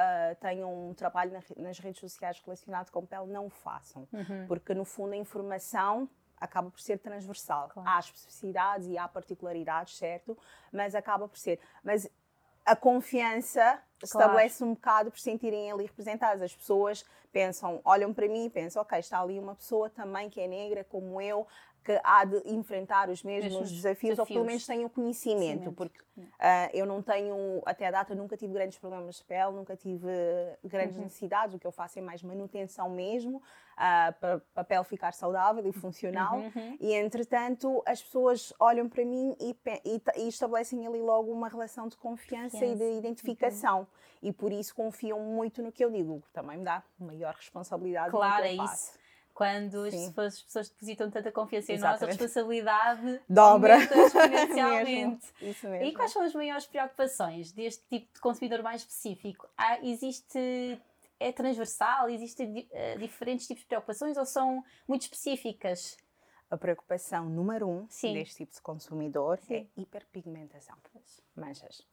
tenham 0.40 0.90
um 0.90 0.94
trabalho 0.94 1.32
na, 1.32 1.40
nas 1.56 1.78
redes 1.78 2.00
sociais 2.00 2.40
relacionado 2.44 2.90
com 2.90 3.04
pele 3.04 3.26
não 3.26 3.50
façam. 3.50 4.06
Uhum. 4.12 4.46
Porque, 4.46 4.72
no 4.72 4.84
fundo, 4.84 5.14
a 5.14 5.16
informação 5.16 6.08
acaba 6.38 6.70
por 6.70 6.80
ser 6.80 6.98
transversal. 6.98 7.68
Claro. 7.70 7.88
Há 7.88 7.98
especificidades 7.98 8.86
e 8.86 8.96
há 8.96 9.08
particularidades, 9.08 9.96
certo? 9.96 10.38
Mas 10.70 10.94
acaba 10.94 11.26
por 11.26 11.38
ser. 11.38 11.58
Mas 11.82 12.08
a 12.66 12.74
confiança 12.74 13.60
claro. 13.62 13.82
estabelece 14.02 14.64
um 14.64 14.74
bocado 14.74 15.10
por 15.10 15.20
sentirem 15.20 15.70
ali 15.70 15.84
representadas. 15.84 16.42
As 16.42 16.54
pessoas 16.54 17.04
pensam, 17.32 17.80
olham 17.84 18.12
para 18.12 18.28
mim 18.28 18.46
e 18.46 18.50
pensam, 18.50 18.82
ok, 18.82 18.98
está 18.98 19.20
ali 19.20 19.38
uma 19.38 19.54
pessoa 19.54 19.88
também 19.88 20.28
que 20.28 20.40
é 20.40 20.48
negra 20.48 20.82
como 20.84 21.20
eu, 21.20 21.46
que 21.86 22.00
há 22.02 22.24
de 22.24 22.42
enfrentar 22.46 23.08
os 23.08 23.22
mesmos, 23.22 23.52
mesmos 23.52 23.70
desafios, 23.70 24.16
desafios, 24.16 24.18
ou 24.18 24.26
pelo 24.26 24.44
menos 24.44 24.66
tenham 24.66 24.88
conhecimento, 24.88 25.70
porque 25.70 26.00
uh, 26.00 26.24
eu 26.74 26.84
não 26.84 27.00
tenho, 27.00 27.62
até 27.64 27.86
a 27.86 27.92
data, 27.92 28.12
nunca 28.12 28.36
tive 28.36 28.52
grandes 28.52 28.76
problemas 28.76 29.18
de 29.18 29.24
pele, 29.24 29.52
nunca 29.52 29.76
tive 29.76 30.08
grandes 30.64 30.96
uhum. 30.96 31.04
necessidades, 31.04 31.54
o 31.54 31.60
que 31.60 31.66
eu 31.66 31.70
faço 31.70 32.00
é 32.00 32.02
mais 32.02 32.24
manutenção 32.24 32.90
mesmo, 32.90 33.36
uh, 33.36 34.12
para 34.20 34.42
a 34.56 34.64
pele 34.64 34.82
ficar 34.82 35.12
saudável 35.12 35.64
e 35.64 35.72
funcional, 35.72 36.38
uhum, 36.38 36.52
uhum. 36.56 36.76
e 36.80 36.92
entretanto 36.92 37.80
as 37.86 38.02
pessoas 38.02 38.52
olham 38.58 38.88
para 38.88 39.04
mim 39.04 39.36
e, 39.38 39.56
e, 39.84 40.02
e 40.24 40.28
estabelecem 40.28 40.84
ali 40.88 41.00
logo 41.00 41.30
uma 41.30 41.48
relação 41.48 41.86
de 41.86 41.96
confiança 41.96 42.66
e 42.66 42.74
de 42.74 42.98
identificação, 42.98 43.80
uhum. 43.80 43.86
e 44.24 44.32
por 44.32 44.50
isso 44.50 44.74
confiam 44.74 45.20
muito 45.20 45.62
no 45.62 45.70
que 45.70 45.84
eu 45.84 45.90
digo, 45.90 46.20
que 46.22 46.32
também 46.32 46.58
me 46.58 46.64
dá 46.64 46.82
maior 46.98 47.34
responsabilidade 47.34 48.10
claro, 48.10 48.44
é. 48.44 48.54
Isso 48.54 49.05
quando 49.36 49.84
as, 49.84 50.18
as 50.18 50.40
pessoas 50.40 50.70
depositam 50.70 51.10
tanta 51.10 51.30
confiança 51.30 51.70
em 51.70 51.78
nós, 51.78 52.02
a 52.02 52.06
responsabilidade 52.06 53.20
dobra 53.28 53.76
exponencialmente. 53.84 54.86
mesmo. 54.86 55.20
Isso 55.42 55.68
mesmo. 55.68 55.84
E 55.84 55.92
quais 55.92 56.10
são 56.10 56.22
as 56.22 56.34
maiores 56.34 56.64
preocupações 56.64 57.52
deste 57.52 57.84
tipo 57.86 58.14
de 58.14 58.20
consumidor 58.20 58.62
mais 58.62 58.80
específico? 58.80 59.46
Há, 59.54 59.78
existe 59.84 60.80
é 61.20 61.30
transversal? 61.32 62.08
Existem 62.08 62.60
uh, 62.60 62.98
diferentes 62.98 63.46
tipos 63.46 63.62
de 63.62 63.68
preocupações 63.68 64.16
ou 64.16 64.24
são 64.24 64.64
muito 64.88 65.02
específicas? 65.02 65.98
A 66.50 66.56
preocupação 66.56 67.28
número 67.28 67.68
um 67.68 67.86
Sim. 67.90 68.14
deste 68.14 68.36
tipo 68.36 68.54
de 68.54 68.62
consumidor 68.62 69.38
Sim. 69.42 69.54
é 69.54 69.66
hiperpigmentação. 69.76 70.76
Manchas 71.36 71.84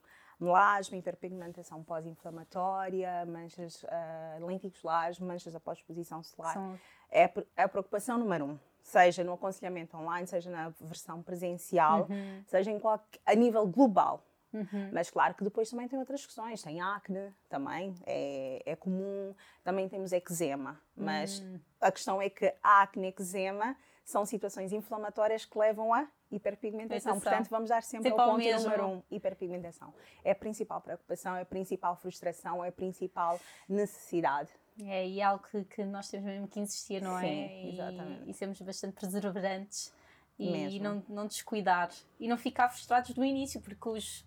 melasma, 0.44 0.98
hiperpigmentação 0.98 1.84
pós-inflamatória, 1.84 3.26
manchas, 3.26 3.84
uh, 3.84 4.46
lenticulares, 4.46 5.18
solares, 5.18 5.20
manchas 5.20 5.56
após 5.56 5.78
exposição 5.80 6.22
solar. 6.22 6.54
São... 6.54 6.80
É, 7.10 7.32
é 7.56 7.64
a 7.64 7.70
preocupação 7.70 8.18
número 8.18 8.46
um. 8.46 8.60
Seja 8.82 9.24
no 9.24 9.34
aconselhamento 9.34 9.96
online, 9.96 10.28
seja 10.28 10.50
na 10.50 10.70
versão 10.82 11.22
presencial, 11.22 12.08
uhum. 12.10 12.44
seja 12.48 12.70
em 12.70 12.80
qualquer, 12.80 13.20
a 13.26 13.34
nível 13.34 13.66
global. 13.66 14.22
Uhum. 14.52 14.90
Mas 14.92 15.10
claro 15.10 15.34
que 15.34 15.44
depois 15.44 15.70
também 15.70 15.88
tem 15.88 15.98
outras 15.98 16.26
questões. 16.26 16.62
Tem 16.62 16.82
acne 16.82 17.34
também, 17.50 17.96
é, 18.06 18.62
é 18.66 18.76
comum. 18.76 19.34
Também 19.64 19.88
temos 19.88 20.12
eczema. 20.12 20.80
Mas 20.96 21.40
uhum. 21.40 21.60
a 21.82 21.92
questão 21.92 22.22
é 22.22 22.30
que 22.30 22.54
acne 22.62 23.08
e 23.08 23.10
eczema 23.10 23.76
são 24.04 24.26
situações 24.26 24.74
inflamatórias 24.74 25.46
que 25.46 25.58
levam 25.58 25.94
a 25.94 26.08
hiperpigmentação. 26.36 27.20
Portanto, 27.20 27.50
vamos 27.50 27.70
dar 27.70 27.84
sempre, 27.84 28.10
sempre 28.10 28.22
ao 28.22 28.32
ponto 28.32 28.44
mesmo. 28.44 28.64
número 28.64 28.88
um, 28.88 29.04
hiperpigmentação. 29.12 29.94
É 30.24 30.32
a 30.32 30.36
principal 30.36 30.82
preocupação, 30.82 31.36
é 31.36 31.42
a 31.42 31.46
principal 31.46 31.96
frustração, 31.96 32.64
é 32.64 32.70
a 32.70 32.72
principal 32.72 33.40
necessidade. 33.70 34.50
É, 34.82 35.08
e 35.08 35.20
é 35.20 35.24
algo 35.24 35.44
que, 35.50 35.64
que 35.66 35.86
nós 35.86 36.10
temos 36.10 36.26
mesmo 36.26 36.48
que 36.48 36.60
insistir, 36.60 37.02
não 37.02 37.20
Sim, 37.20 37.26
é? 37.26 37.64
E, 37.66 37.74
exatamente. 37.74 38.30
E 38.30 38.34
sermos 38.34 38.62
bastante 38.62 39.00
perseverantes 39.00 39.94
e, 40.40 40.76
e 40.76 40.80
não, 40.80 41.04
não 41.08 41.28
descuidar. 41.28 41.90
E 42.20 42.28
não 42.28 42.38
ficar 42.38 42.70
frustrados 42.70 43.12
do 43.12 43.24
início, 43.24 43.62
porque 43.62 43.88
os, 43.88 44.26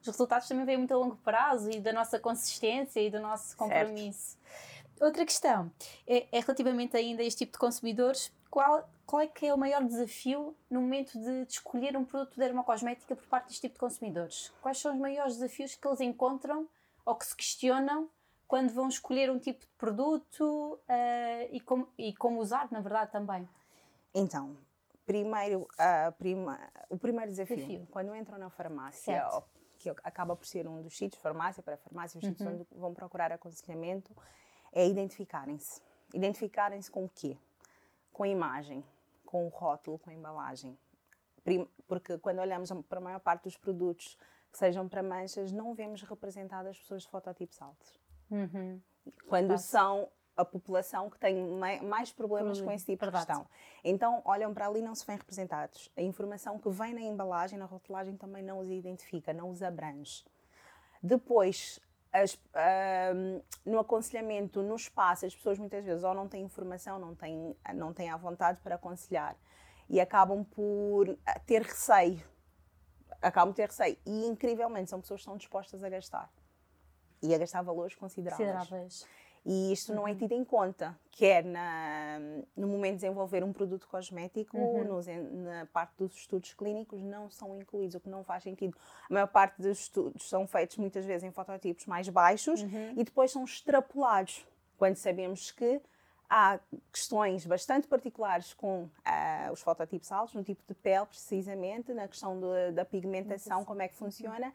os 0.00 0.06
resultados 0.06 0.46
também 0.46 0.64
vêm 0.64 0.76
muito 0.76 0.94
a 0.94 0.96
longo 0.96 1.16
prazo 1.16 1.70
e 1.70 1.80
da 1.80 1.92
nossa 1.92 2.20
consistência 2.20 3.00
e 3.00 3.10
do 3.10 3.20
nosso 3.20 3.56
compromisso. 3.56 4.38
Certo. 4.38 4.80
Outra 5.00 5.24
questão 5.24 5.72
é, 6.06 6.26
é 6.30 6.40
relativamente 6.40 6.96
ainda 6.96 7.22
a 7.22 7.26
este 7.26 7.38
tipo 7.38 7.52
de 7.52 7.58
consumidores 7.58 8.30
qual, 8.50 8.88
qual 9.06 9.22
é 9.22 9.26
que 9.26 9.46
é 9.46 9.54
o 9.54 9.58
maior 9.58 9.84
desafio 9.84 10.56
no 10.68 10.80
momento 10.80 11.18
de, 11.18 11.44
de 11.44 11.52
escolher 11.52 11.96
um 11.96 12.04
produto 12.04 12.32
de 12.32 12.38
dermocosmética 12.38 13.14
por 13.14 13.26
parte 13.26 13.46
deste 13.46 13.62
tipo 13.62 13.74
de 13.74 13.80
consumidores? 13.80 14.52
Quais 14.60 14.78
são 14.78 14.92
os 14.92 14.98
maiores 14.98 15.34
desafios 15.34 15.74
que 15.74 15.86
eles 15.86 16.00
encontram 16.00 16.68
ou 17.04 17.14
que 17.14 17.24
se 17.24 17.36
questionam 17.36 18.10
quando 18.48 18.72
vão 18.72 18.88
escolher 18.88 19.30
um 19.30 19.38
tipo 19.38 19.60
de 19.60 19.72
produto 19.78 20.42
uh, 20.42 21.48
e, 21.52 21.60
como, 21.60 21.88
e 21.96 22.12
como 22.14 22.40
usar, 22.40 22.70
na 22.72 22.80
verdade, 22.80 23.12
também? 23.12 23.48
Então, 24.12 24.56
primeiro, 25.06 25.60
uh, 25.62 26.12
prima, 26.18 26.58
o 26.88 26.98
primeiro 26.98 27.30
desafio, 27.30 27.56
desafio, 27.56 27.88
quando 27.90 28.14
entram 28.14 28.36
na 28.36 28.50
farmácia, 28.50 29.24
que 29.78 29.88
acaba 29.88 30.34
por 30.34 30.44
ser 30.44 30.66
um 30.66 30.82
dos 30.82 30.96
sítios, 30.96 31.22
farmácia 31.22 31.62
para 31.62 31.76
farmácia, 31.76 32.18
os 32.18 32.26
sítios 32.26 32.46
uhum. 32.46 32.54
onde 32.54 32.66
vão 32.72 32.92
procurar 32.92 33.30
aconselhamento, 33.30 34.14
é 34.72 34.86
identificarem-se. 34.86 35.80
Identificarem-se 36.12 36.90
com 36.90 37.04
o 37.04 37.08
quê? 37.08 37.38
Com 38.12 38.24
a 38.24 38.28
imagem, 38.28 38.84
com 39.24 39.46
o 39.46 39.48
rótulo, 39.48 39.98
com 39.98 40.10
a 40.10 40.14
embalagem. 40.14 40.78
Porque 41.86 42.18
quando 42.18 42.40
olhamos 42.40 42.70
para 42.88 42.98
a 42.98 43.02
maior 43.02 43.20
parte 43.20 43.44
dos 43.44 43.56
produtos 43.56 44.18
que 44.52 44.58
sejam 44.58 44.88
para 44.88 45.02
manchas, 45.02 45.52
não 45.52 45.74
vemos 45.74 46.02
representadas 46.02 46.78
pessoas 46.78 47.02
de 47.02 47.08
fototipos 47.08 47.60
altos. 47.62 47.98
Uhum. 48.30 48.80
Quando 49.28 49.56
são 49.58 50.08
a 50.36 50.44
população 50.44 51.10
que 51.10 51.18
tem 51.18 51.36
mais 51.82 52.12
problemas 52.12 52.60
com 52.60 52.70
esse 52.70 52.86
tipo 52.86 53.04
de 53.04 53.12
questão. 53.12 53.46
Então, 53.84 54.22
olham 54.24 54.52
para 54.54 54.66
ali 54.66 54.80
não 54.80 54.94
se 54.94 55.04
vêem 55.06 55.18
representados. 55.18 55.90
A 55.96 56.02
informação 56.02 56.58
que 56.58 56.70
vem 56.70 56.94
na 56.94 57.00
embalagem, 57.00 57.58
na 57.58 57.66
rotulagem, 57.66 58.16
também 58.16 58.42
não 58.42 58.58
os 58.58 58.70
identifica, 58.70 59.32
não 59.32 59.50
os 59.50 59.62
abrange. 59.62 60.24
Depois, 61.02 61.78
as, 62.12 62.38
no 63.64 63.78
aconselhamento, 63.78 64.62
no 64.62 64.74
espaço, 64.74 65.26
as 65.26 65.34
pessoas 65.34 65.58
muitas 65.58 65.84
vezes 65.84 66.02
ou 66.02 66.14
não 66.14 66.28
têm 66.28 66.42
informação, 66.42 66.98
não 66.98 67.14
têm, 67.14 67.56
não 67.74 67.92
têm 67.92 68.10
a 68.10 68.16
vontade 68.16 68.60
para 68.60 68.74
aconselhar 68.74 69.36
e 69.88 70.00
acabam 70.00 70.44
por 70.44 71.18
ter 71.46 71.62
receio. 71.62 72.22
Acabam 73.20 73.52
por 73.52 73.56
ter 73.56 73.68
receio. 73.68 73.98
E, 74.06 74.26
incrivelmente, 74.26 74.90
são 74.90 75.00
pessoas 75.00 75.18
que 75.18 75.22
estão 75.22 75.36
dispostas 75.36 75.82
a 75.82 75.88
gastar. 75.88 76.32
E 77.22 77.34
a 77.34 77.38
gastar 77.38 77.62
valores 77.62 77.94
consideráveis. 77.94 78.56
consideráveis. 78.56 79.06
E 79.44 79.72
isto 79.72 79.94
não 79.94 80.06
é 80.06 80.10
uhum. 80.10 80.18
tido 80.18 80.32
em 80.32 80.44
conta, 80.44 80.94
quer 81.12 81.42
na, 81.44 82.18
no 82.54 82.68
momento 82.68 82.92
de 82.92 83.00
desenvolver 83.00 83.42
um 83.42 83.52
produto 83.52 83.88
cosmético, 83.88 84.58
uhum. 84.58 84.84
nos, 84.84 85.06
na 85.06 85.66
parte 85.72 85.94
dos 85.98 86.14
estudos 86.14 86.52
clínicos, 86.52 87.02
não 87.02 87.30
são 87.30 87.56
incluídos, 87.58 87.94
o 87.94 88.00
que 88.00 88.08
não 88.08 88.22
faz 88.22 88.42
sentido. 88.42 88.76
A 89.08 89.14
maior 89.14 89.28
parte 89.28 89.60
dos 89.60 89.80
estudos 89.80 90.28
são 90.28 90.46
feitos 90.46 90.76
muitas 90.76 91.06
vezes 91.06 91.24
em 91.24 91.30
fototipos 91.30 91.86
mais 91.86 92.08
baixos 92.08 92.62
uhum. 92.62 92.94
e 92.96 93.04
depois 93.04 93.30
são 93.30 93.42
extrapolados, 93.44 94.46
quando 94.76 94.96
sabemos 94.96 95.50
que 95.50 95.80
há 96.28 96.60
questões 96.92 97.44
bastante 97.44 97.88
particulares 97.88 98.52
com 98.52 98.84
uh, 98.84 99.52
os 99.52 99.60
fototipos 99.60 100.12
altos, 100.12 100.34
no 100.34 100.44
tipo 100.44 100.62
de 100.68 100.74
pele, 100.74 101.06
precisamente, 101.06 101.92
na 101.92 102.06
questão 102.06 102.38
de, 102.38 102.72
da 102.72 102.84
pigmentação, 102.84 103.64
como 103.64 103.82
é 103.82 103.88
que 103.88 103.96
funciona 103.96 104.52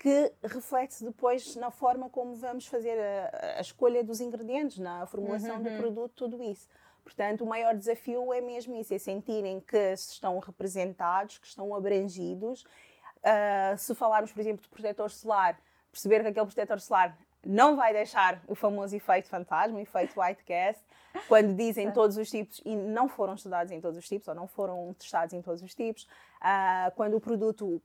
que 0.00 0.32
reflete-se 0.42 1.04
depois 1.04 1.54
na 1.56 1.70
forma 1.70 2.08
como 2.08 2.34
vamos 2.34 2.66
fazer 2.66 2.98
a, 2.98 3.58
a, 3.58 3.60
escolha 3.60 4.02
dos 4.02 4.18
ingredientes, 4.18 4.78
na 4.78 5.04
formulação 5.04 5.56
uhum. 5.56 5.62
do 5.62 5.70
produto, 5.76 6.14
tudo 6.14 6.42
isso. 6.42 6.66
Portanto, 7.04 7.42
o 7.42 7.46
maior 7.46 7.76
desafio 7.76 8.32
é 8.32 8.40
mesmo 8.40 8.74
isso, 8.76 8.94
é 8.94 8.98
sentirem 8.98 9.60
que 9.60 9.92
estão 9.92 10.38
representados, 10.38 11.36
que 11.36 11.46
estão 11.46 11.74
abrangidos. 11.74 12.62
Uh, 12.62 13.76
se 13.76 13.94
falarmos, 13.94 14.32
por 14.32 14.40
exemplo, 14.40 14.62
de 14.62 14.70
protetor 14.70 15.10
solar, 15.10 15.60
perceber 15.92 16.22
que 16.22 16.28
aquele 16.28 16.46
protetor 16.46 16.80
solar 16.80 17.18
não 17.44 17.76
vai 17.76 17.92
deixar 17.92 18.42
o 18.48 18.54
famoso 18.54 18.96
efeito 18.96 19.28
fantasma, 19.28 19.76
o 19.76 19.80
efeito 19.80 20.18
white 20.18 20.42
cast, 20.44 20.82
quando 21.28 21.54
dizem 21.54 21.92
todos 21.92 22.16
os 22.16 22.30
tipos 22.30 22.62
e 22.64 22.74
não 22.74 23.06
foram 23.06 23.34
estudados 23.34 23.70
em 23.70 23.82
todos 23.82 23.98
os 23.98 24.08
tipos 24.08 24.28
ou 24.28 24.34
não 24.34 24.46
foram 24.46 24.94
testados 24.94 25.34
em 25.34 25.42
todos 25.42 25.62
os 25.62 25.74
tipos, 25.74 26.04
uh, 26.40 26.90
quando 26.96 27.18
o 27.18 27.20
produto 27.20 27.82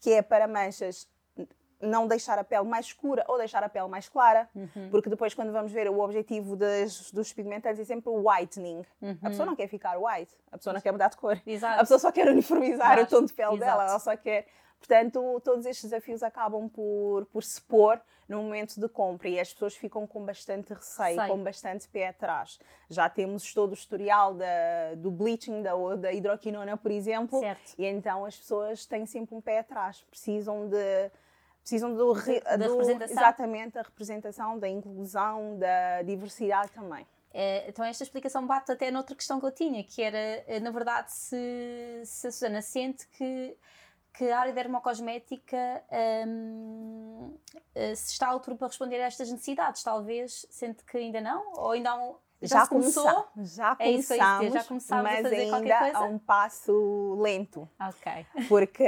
que 0.00 0.12
é 0.12 0.22
para 0.22 0.48
manchas 0.48 1.06
não 1.80 2.06
deixar 2.06 2.38
a 2.38 2.44
pele 2.44 2.64
mais 2.64 2.86
escura 2.86 3.24
ou 3.26 3.38
deixar 3.38 3.62
a 3.62 3.68
pele 3.68 3.88
mais 3.88 4.08
clara, 4.08 4.48
uhum. 4.54 4.88
porque 4.90 5.08
depois 5.08 5.34
quando 5.34 5.52
vamos 5.52 5.72
ver 5.72 5.88
o 5.88 5.98
objetivo 6.00 6.56
das, 6.56 7.10
dos 7.10 7.32
pigmentantes 7.32 7.80
é 7.80 7.84
sempre 7.84 8.10
o 8.10 8.28
whitening. 8.28 8.84
Uhum. 9.00 9.18
A 9.22 9.28
pessoa 9.30 9.46
não 9.46 9.56
quer 9.56 9.68
ficar 9.68 9.96
white, 9.96 10.32
a 10.52 10.58
pessoa 10.58 10.74
não 10.74 10.80
quer 10.80 10.92
mudar 10.92 11.08
de 11.08 11.16
cor. 11.16 11.40
Exato. 11.46 11.76
A 11.76 11.80
pessoa 11.80 11.98
só 11.98 12.12
quer 12.12 12.28
uniformizar 12.28 12.98
Exato. 12.98 13.16
o 13.16 13.18
tom 13.20 13.26
de 13.26 13.32
pele 13.32 13.54
Exato. 13.54 13.64
dela, 13.64 13.84
ela 13.88 13.98
só 13.98 14.16
quer... 14.16 14.46
Portanto, 14.78 15.40
todos 15.44 15.66
estes 15.66 15.90
desafios 15.90 16.22
acabam 16.22 16.66
por, 16.66 17.26
por 17.26 17.44
se 17.44 17.60
pôr 17.60 18.00
no 18.30 18.42
momento 18.42 18.80
de 18.80 18.88
compra 18.88 19.28
e 19.28 19.40
as 19.40 19.52
pessoas 19.52 19.74
ficam 19.74 20.06
com 20.06 20.24
bastante 20.24 20.72
receio, 20.72 21.16
Sei. 21.16 21.28
com 21.28 21.42
bastante 21.42 21.88
pé 21.88 22.08
atrás. 22.08 22.60
Já 22.88 23.08
temos 23.08 23.52
todo 23.52 23.72
o 23.72 23.74
historial 23.74 24.34
da, 24.34 24.94
do 24.96 25.10
bleaching, 25.10 25.62
da, 25.62 25.72
da 25.96 26.12
hidroquinona, 26.12 26.76
por 26.76 26.92
exemplo, 26.92 27.40
certo. 27.40 27.74
e 27.76 27.84
então 27.84 28.24
as 28.24 28.36
pessoas 28.36 28.86
têm 28.86 29.04
sempre 29.04 29.34
um 29.34 29.40
pé 29.40 29.58
atrás, 29.58 30.06
precisam 30.08 30.68
de 30.68 31.10
precisam 31.70 31.94
do, 31.94 32.14
da 32.14 32.56
do, 32.56 32.72
representação. 32.72 33.16
exatamente 33.16 33.74
da 33.74 33.82
representação, 33.82 34.58
da 34.58 34.68
inclusão, 34.68 35.56
da 35.56 36.02
diversidade 36.02 36.72
também. 36.72 37.06
É, 37.32 37.68
então 37.68 37.84
esta 37.84 38.02
explicação 38.02 38.44
bate 38.44 38.72
até 38.72 38.90
noutra 38.90 39.14
questão 39.14 39.38
que 39.38 39.46
eu 39.46 39.52
tinha, 39.52 39.84
que 39.84 40.02
era, 40.02 40.18
eh, 40.18 40.58
na 40.58 40.72
verdade, 40.72 41.12
se, 41.12 42.02
se 42.04 42.26
a 42.26 42.32
Susana 42.32 42.60
sente 42.60 43.06
que, 43.06 43.56
que 44.12 44.28
a 44.28 44.40
área 44.40 44.52
dermocosmética 44.52 45.84
hum, 46.26 47.38
eh, 47.72 47.94
se 47.94 48.14
está 48.14 48.26
à 48.26 48.30
altura 48.30 48.56
para 48.56 48.66
responder 48.66 49.00
a 49.00 49.06
estas 49.06 49.30
necessidades, 49.30 49.84
talvez 49.84 50.44
sente 50.50 50.82
que 50.84 50.96
ainda 50.98 51.20
não, 51.20 51.52
ou 51.52 51.70
ainda 51.70 51.90
há 51.90 51.94
um, 51.94 52.16
já, 52.42 52.60
já 52.60 52.66
começou? 52.66 53.28
Já 53.36 53.76
é 53.78 53.84
começamos, 53.84 54.46
isso, 54.46 54.54
já 54.54 54.64
começamos 54.64 55.02
mas 55.02 55.26
a 55.26 55.28
ainda 55.28 55.98
a 55.98 56.02
um 56.04 56.18
passo 56.18 57.18
lento. 57.20 57.68
Ok. 57.78 58.26
Porque, 58.48 58.84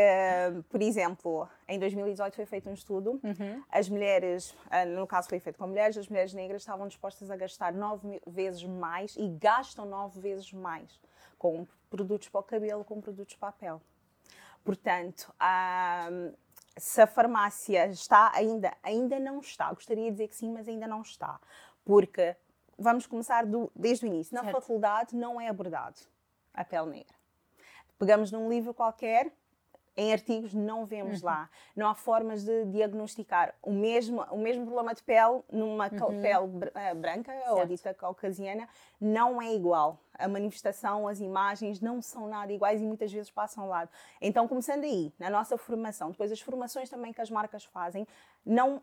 por 0.71 0.81
exemplo, 0.81 1.49
em 1.69 1.79
2018 1.79 2.35
foi 2.35 2.47
feito 2.47 2.71
um 2.71 2.75
estudo, 2.75 3.21
uhum. 3.23 3.63
as 3.71 3.89
mulheres, 3.89 4.55
ah, 4.71 4.85
no 4.87 5.07
caso 5.07 5.29
foi 5.29 5.39
feito 5.39 5.59
com 5.59 5.67
mulheres, 5.67 5.97
as 5.99 6.09
mulheres 6.09 6.33
negras 6.33 6.63
estavam 6.63 6.89
dispostas 6.89 7.31
a 7.31 7.37
gastar 7.37 7.73
nove 7.73 8.21
vezes 8.27 8.65
mais 8.65 9.17
e 9.17 9.29
gastam 9.29 9.85
nove 9.85 10.21
vezes 10.21 10.53
mais 10.53 10.99
com 11.39 11.67
produtos 11.91 12.29
para 12.29 12.41
o 12.41 12.45
cabelo, 12.45 12.85
com 12.85 13.01
produtos 13.01 13.35
para 13.37 13.49
a 13.49 13.53
pele. 13.53 13.81
Portanto, 14.65 15.35
se 16.77 17.03
a 17.03 17.07
farmácia 17.07 17.87
está 17.89 18.33
ainda, 18.35 18.73
ainda 18.83 19.19
não 19.19 19.41
está, 19.41 19.73
gostaria 19.73 20.05
de 20.05 20.13
dizer 20.13 20.29
que 20.29 20.37
sim, 20.37 20.53
mas 20.53 20.69
ainda 20.69 20.87
não 20.87 21.03
está, 21.03 21.41
porque 21.85 22.37
vamos 22.79 23.07
começar 23.07 23.47
do, 23.47 23.71
desde 23.75 24.05
o 24.05 24.09
início. 24.09 24.35
Na 24.35 24.43
certo. 24.43 24.61
faculdade 24.61 25.17
não 25.17 25.41
é 25.41 25.49
abordado 25.49 26.01
a 26.55 26.65
pele 26.65 26.91
negra. 26.91 27.15
Pegamos 27.99 28.33
num 28.33 28.49
livro 28.49 28.75
qualquer, 28.75 29.33
em 29.97 30.13
artigos 30.13 30.55
não 30.55 30.87
vemos 30.87 31.21
uhum. 31.21 31.27
lá. 31.27 31.51
Não 31.77 31.87
há 31.87 31.95
formas 31.95 32.45
de 32.45 32.65
diagnosticar 32.67 33.55
o 33.63 33.71
mesmo, 33.73 34.23
o 34.31 34.39
mesmo 34.39 34.65
problema 34.65 34.95
de 34.95 35.03
pele 35.03 35.43
numa 35.51 35.85
uhum. 35.85 36.21
pele 36.21 36.71
eh, 36.75 36.95
branca 36.95 37.33
certo. 37.33 37.51
ou 37.51 37.67
dita 37.67 37.95
caucasiana 37.95 38.69
não 39.01 39.41
é 39.41 39.55
igual. 39.55 39.99
A 40.19 40.29
manifestação, 40.29 41.07
as 41.09 41.21
imagens 41.21 41.81
não 41.81 42.01
são 42.01 42.27
nada 42.27 42.53
iguais 42.53 42.81
e 42.81 42.85
muitas 42.85 43.13
vezes 43.13 43.31
passam 43.31 43.65
ao 43.65 43.71
lado. 43.71 43.91
Então, 44.21 44.47
começando 44.49 44.85
aí, 44.85 45.13
na 45.19 45.29
nossa 45.29 45.59
formação, 45.59 46.11
depois 46.11 46.31
as 46.31 46.41
formações 46.41 46.89
também 46.89 47.13
que 47.13 47.21
as 47.21 47.31
marcas 47.31 47.65
fazem, 47.65 48.07
não 48.45 48.83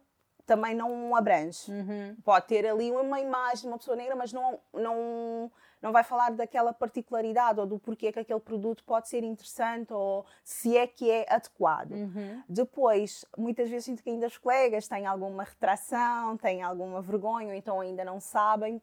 também 0.50 0.74
não 0.74 1.15
abrange. 1.15 1.72
Uhum. 1.72 2.18
Pode 2.24 2.48
ter 2.48 2.65
ali 2.65 2.91
uma 2.91 3.20
imagem 3.20 3.62
de 3.62 3.68
uma 3.68 3.77
pessoa 3.77 3.96
negra, 3.96 4.15
mas 4.15 4.34
não, 4.34 4.60
não, 4.74 5.51
não 5.79 5.91
vai 5.91 6.03
falar 6.03 6.32
daquela 6.32 6.74
particularidade 6.74 7.60
ou 7.60 7.68
do 7.68 7.77
porquê 7.77 8.12
que 8.12 8.20
aquele 8.20 8.39
produto 8.39 8.84
pode 8.84 9.08
ser 9.08 9.24
interessante 9.24 9.94
ou 9.94 10.25
se 10.44 10.75
é 10.75 10.88
que 10.88 11.12
é 11.12 11.27
adequado. 11.29 11.91
Uhum. 11.91 12.41
Depois, 12.50 13.24
muitas 13.38 13.70
vezes 13.70 13.86
sinto 13.86 14.01
que 14.01 14.10
ainda 14.10 14.25
os 14.25 14.39
colegas 14.39 14.88
têm 14.88 15.06
alguma 15.06 15.44
retração, 15.44 16.36
têm 16.36 16.63
alguma 16.63 17.00
vergonha, 17.00 17.50
ou 17.50 17.53
então 17.53 17.79
ainda 17.79 18.03
não 18.03 18.20
sabem 18.20 18.82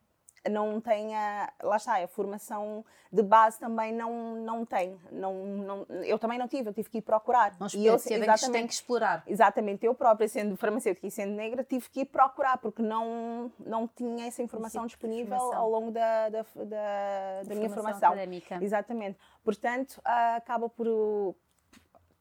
não 0.51 0.81
tenha, 0.81 1.53
lá 1.63 1.77
está, 1.77 2.03
a 2.03 2.09
formação 2.09 2.85
de 3.13 3.23
base 3.23 3.59
também 3.59 3.93
não, 3.93 4.35
não 4.37 4.65
tem. 4.65 4.99
Não, 5.11 5.35
não, 5.45 5.87
eu 6.05 6.19
também 6.19 6.39
não 6.39 6.49
tive, 6.49 6.69
eu 6.69 6.75
tive 6.75 6.89
que 6.89 6.99
ir 6.99 7.03
procurar. 7.03 7.57
Nós 7.59 7.75
e 7.75 7.87
eu 7.87 7.95
exatamente, 7.95 8.51
tem 8.51 8.67
que 8.67 8.73
explorar. 8.73 9.23
Exatamente, 9.27 9.87
eu 9.87 9.95
própria, 9.95 10.29
sendo 10.29 10.57
farmacêutica 10.57 11.07
e 11.07 11.11
sendo 11.11 11.33
negra, 11.33 11.65
tive 11.65 11.89
que 11.89 12.01
ir 12.01 12.07
procurar, 12.07 12.59
porque 12.59 12.83
não, 12.83 13.51
não 13.59 13.89
tinha 13.89 14.27
essa 14.27 14.43
informação 14.43 14.83
Sim, 14.83 14.89
disponível 14.89 15.37
informação. 15.37 15.61
ao 15.61 15.71
longo 15.71 15.91
da, 15.91 16.29
da, 16.29 16.43
da, 16.55 17.43
da 17.47 17.55
minha 17.55 17.71
formação. 17.71 18.11
Académica. 18.11 18.59
Exatamente. 18.63 19.19
Portanto, 19.45 20.01
acaba 20.05 20.69
por. 20.69 21.35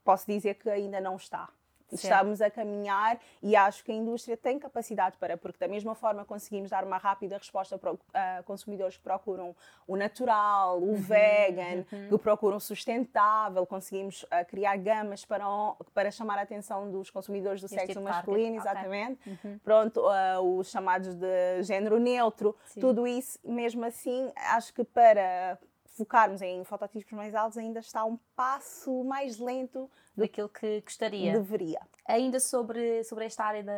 Posso 0.03 0.27
dizer 0.27 0.55
que 0.55 0.69
ainda 0.69 1.01
não 1.01 1.15
está. 1.15 1.49
Estamos 1.91 2.41
a 2.41 2.49
caminhar 2.49 3.19
e 3.41 3.55
acho 3.55 3.83
que 3.83 3.91
a 3.91 3.95
indústria 3.95 4.35
tem 4.35 4.57
capacidade 4.57 5.17
para, 5.17 5.37
porque 5.37 5.57
da 5.59 5.67
mesma 5.67 5.93
forma 5.93 6.25
conseguimos 6.25 6.69
dar 6.69 6.83
uma 6.83 6.97
rápida 6.97 7.37
resposta 7.37 7.77
para 7.77 7.93
uh, 7.93 7.97
consumidores 8.45 8.97
que 8.97 9.03
procuram 9.03 9.55
o 9.87 9.95
natural, 9.95 10.79
o 10.79 10.89
uhum, 10.89 10.95
vegan, 10.95 11.85
uhum. 11.91 12.09
que 12.09 12.17
procuram 12.17 12.59
sustentável, 12.59 13.65
conseguimos 13.65 14.23
uh, 14.23 14.45
criar 14.47 14.77
gamas 14.77 15.23
para, 15.25 15.45
para 15.93 16.09
chamar 16.09 16.39
a 16.39 16.41
atenção 16.41 16.91
dos 16.91 17.09
consumidores 17.09 17.61
do 17.61 17.65
este 17.65 17.75
sexo 17.75 17.93
tipo 17.93 18.01
masculino, 18.01 18.63
target. 18.63 18.67
exatamente. 18.67 19.19
Okay. 19.21 19.51
Uhum. 19.51 19.59
Pronto, 19.59 20.01
uh, 20.01 20.57
os 20.57 20.69
chamados 20.69 21.13
de 21.13 21.63
género 21.63 21.99
neutro, 21.99 22.55
Sim. 22.65 22.79
tudo 22.79 23.07
isso, 23.07 23.39
mesmo 23.43 23.85
assim, 23.85 24.31
acho 24.35 24.73
que 24.73 24.83
para 24.83 25.57
focarmos 25.95 26.41
em 26.41 26.63
fototipos 26.63 27.11
mais 27.13 27.33
altos, 27.33 27.57
ainda 27.57 27.79
está 27.79 28.03
um 28.03 28.17
passo 28.35 29.03
mais 29.03 29.39
lento 29.39 29.89
daquilo 30.15 30.49
que 30.49 30.81
gostaria. 30.81 31.33
Deveria. 31.33 31.79
Ainda 32.07 32.39
sobre, 32.39 33.03
sobre 33.03 33.25
esta 33.25 33.43
área 33.43 33.63
da, 33.63 33.73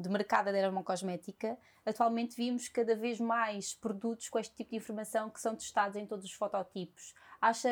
de 0.00 0.08
mercado 0.08 0.46
da 0.46 0.52
dermocosmética, 0.52 1.58
atualmente 1.84 2.36
vimos 2.36 2.68
cada 2.68 2.94
vez 2.94 3.18
mais 3.18 3.74
produtos 3.74 4.28
com 4.28 4.38
este 4.38 4.54
tipo 4.54 4.70
de 4.70 4.76
informação 4.76 5.30
que 5.30 5.40
são 5.40 5.56
testados 5.56 5.96
em 5.96 6.06
todos 6.06 6.24
os 6.24 6.32
fototipos. 6.32 7.14
Acha, 7.40 7.68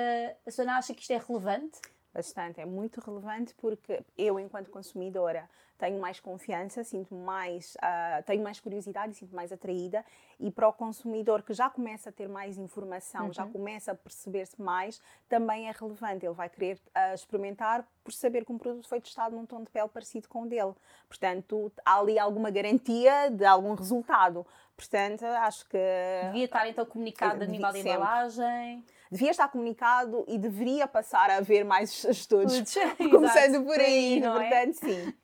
a 0.47 0.51
Susana 0.51 0.79
acha 0.79 0.95
que 0.95 1.03
isto 1.03 1.13
é 1.13 1.19
relevante? 1.19 1.79
Bastante, 2.13 2.61
é 2.61 2.65
muito 2.65 3.01
relevante 3.01 3.55
porque 3.55 4.03
eu, 4.17 4.41
enquanto 4.41 4.71
consumidora, 4.71 5.49
tenho 5.79 6.01
mais 6.01 6.19
confiança, 6.19 6.83
sinto 6.83 7.15
mais, 7.15 7.77
uh, 7.77 8.23
tenho 8.25 8.43
mais 8.43 8.59
curiosidade, 8.59 9.15
sinto 9.15 9.35
mais 9.35 9.53
atraída 9.53 10.05
e 10.41 10.51
para 10.51 10.67
o 10.67 10.73
consumidor 10.73 11.43
que 11.43 11.55
já 11.55 11.71
começa 11.71 12.09
a 12.11 12.13
ter 12.13 12.29
mais 12.29 12.59
informação, 12.59 13.27
uhum. 13.27 13.33
já 13.33 13.47
começa 13.47 13.93
a 13.93 13.95
perceber-se 13.95 14.61
mais, 14.61 15.01
também 15.29 15.69
é 15.69 15.73
relevante. 15.73 16.27
Ele 16.27 16.35
vai 16.35 16.49
querer 16.49 16.77
uh, 16.77 17.15
experimentar 17.15 17.87
por 18.03 18.13
saber 18.13 18.45
que 18.45 18.51
um 18.51 18.59
produto 18.59 18.89
foi 18.89 19.01
testado 19.01 19.37
num 19.37 19.47
tom 19.47 19.63
de 19.63 19.71
pele 19.71 19.89
parecido 19.89 20.29
com 20.29 20.43
o 20.43 20.47
dele. 20.47 20.75
Portanto, 21.09 21.71
há 21.85 22.01
ali 22.01 22.19
alguma 22.19 22.51
garantia 22.51 23.31
de 23.31 23.45
algum 23.45 23.75
resultado. 23.75 24.45
Portanto, 24.77 25.25
acho 25.25 25.69
que. 25.69 25.79
Devia 26.25 26.47
estar 26.47 26.69
então 26.69 26.85
comunicado 26.85 27.45
a 27.45 27.47
nível 27.47 27.71
de 27.73 27.79
embalagem. 27.81 28.85
Devia 29.11 29.31
estar 29.31 29.49
comunicado 29.49 30.25
e 30.29 30.39
deveria 30.39 30.87
passar 30.87 31.31
a 31.31 31.37
haver 31.37 31.65
mais 31.65 32.05
estudos. 32.05 32.75
Começando 33.11 33.65
por 33.65 33.79
aí, 33.79 34.19
é? 34.19 34.31
portanto, 34.31 34.85
é? 34.85 35.05
sim. 35.05 35.15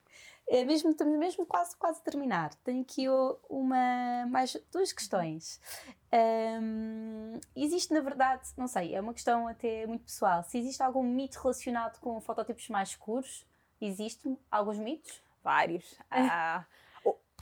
É 0.46 0.62
mesmo, 0.62 0.90
estamos 0.90 1.18
mesmo 1.18 1.46
quase, 1.46 1.74
quase 1.76 2.00
a 2.00 2.02
terminar. 2.02 2.54
Tenho 2.56 2.82
aqui 2.82 3.06
uma, 3.48 4.26
mais 4.28 4.54
duas 4.70 4.92
questões. 4.92 5.58
Um, 6.12 7.40
existe, 7.56 7.92
na 7.94 8.00
verdade, 8.00 8.42
não 8.56 8.66
sei, 8.66 8.94
é 8.94 9.00
uma 9.00 9.14
questão 9.14 9.48
até 9.48 9.86
muito 9.86 10.04
pessoal. 10.04 10.42
Se 10.44 10.58
existe 10.58 10.82
algum 10.82 11.02
mito 11.02 11.40
relacionado 11.40 11.98
com 11.98 12.20
fototipos 12.20 12.68
mais 12.68 12.90
escuros? 12.90 13.46
Existem 13.80 14.38
alguns 14.50 14.78
mitos? 14.78 15.22
Vários. 15.42 15.84
Ah, 16.10 16.64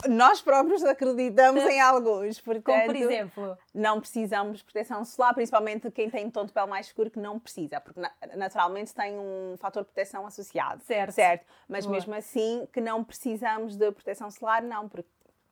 nós 0.09 0.41
próprios 0.41 0.83
acreditamos 0.83 1.63
em 1.63 1.79
alguns. 1.79 2.39
Portanto, 2.39 2.65
Como 2.65 2.85
por 2.85 2.95
exemplo? 2.95 3.57
Não 3.73 3.99
precisamos 3.99 4.59
de 4.59 4.63
proteção 4.63 5.03
solar, 5.05 5.33
principalmente 5.33 5.89
quem 5.91 6.09
tem 6.09 6.29
tom 6.29 6.45
de 6.45 6.53
pele 6.53 6.67
mais 6.67 6.87
escuro 6.87 7.09
que 7.09 7.19
não 7.19 7.39
precisa, 7.39 7.79
porque 7.81 7.99
naturalmente 8.35 8.93
tem 8.93 9.17
um 9.17 9.55
fator 9.57 9.83
de 9.83 9.87
proteção 9.87 10.25
associado. 10.25 10.83
Certo. 10.83 11.11
certo. 11.11 11.45
Mas 11.67 11.85
Boa. 11.85 11.95
mesmo 11.95 12.13
assim, 12.13 12.67
que 12.71 12.81
não 12.81 13.03
precisamos 13.03 13.75
de 13.75 13.91
proteção 13.91 14.29
solar, 14.29 14.61
não, 14.61 14.87
porque 14.87 15.09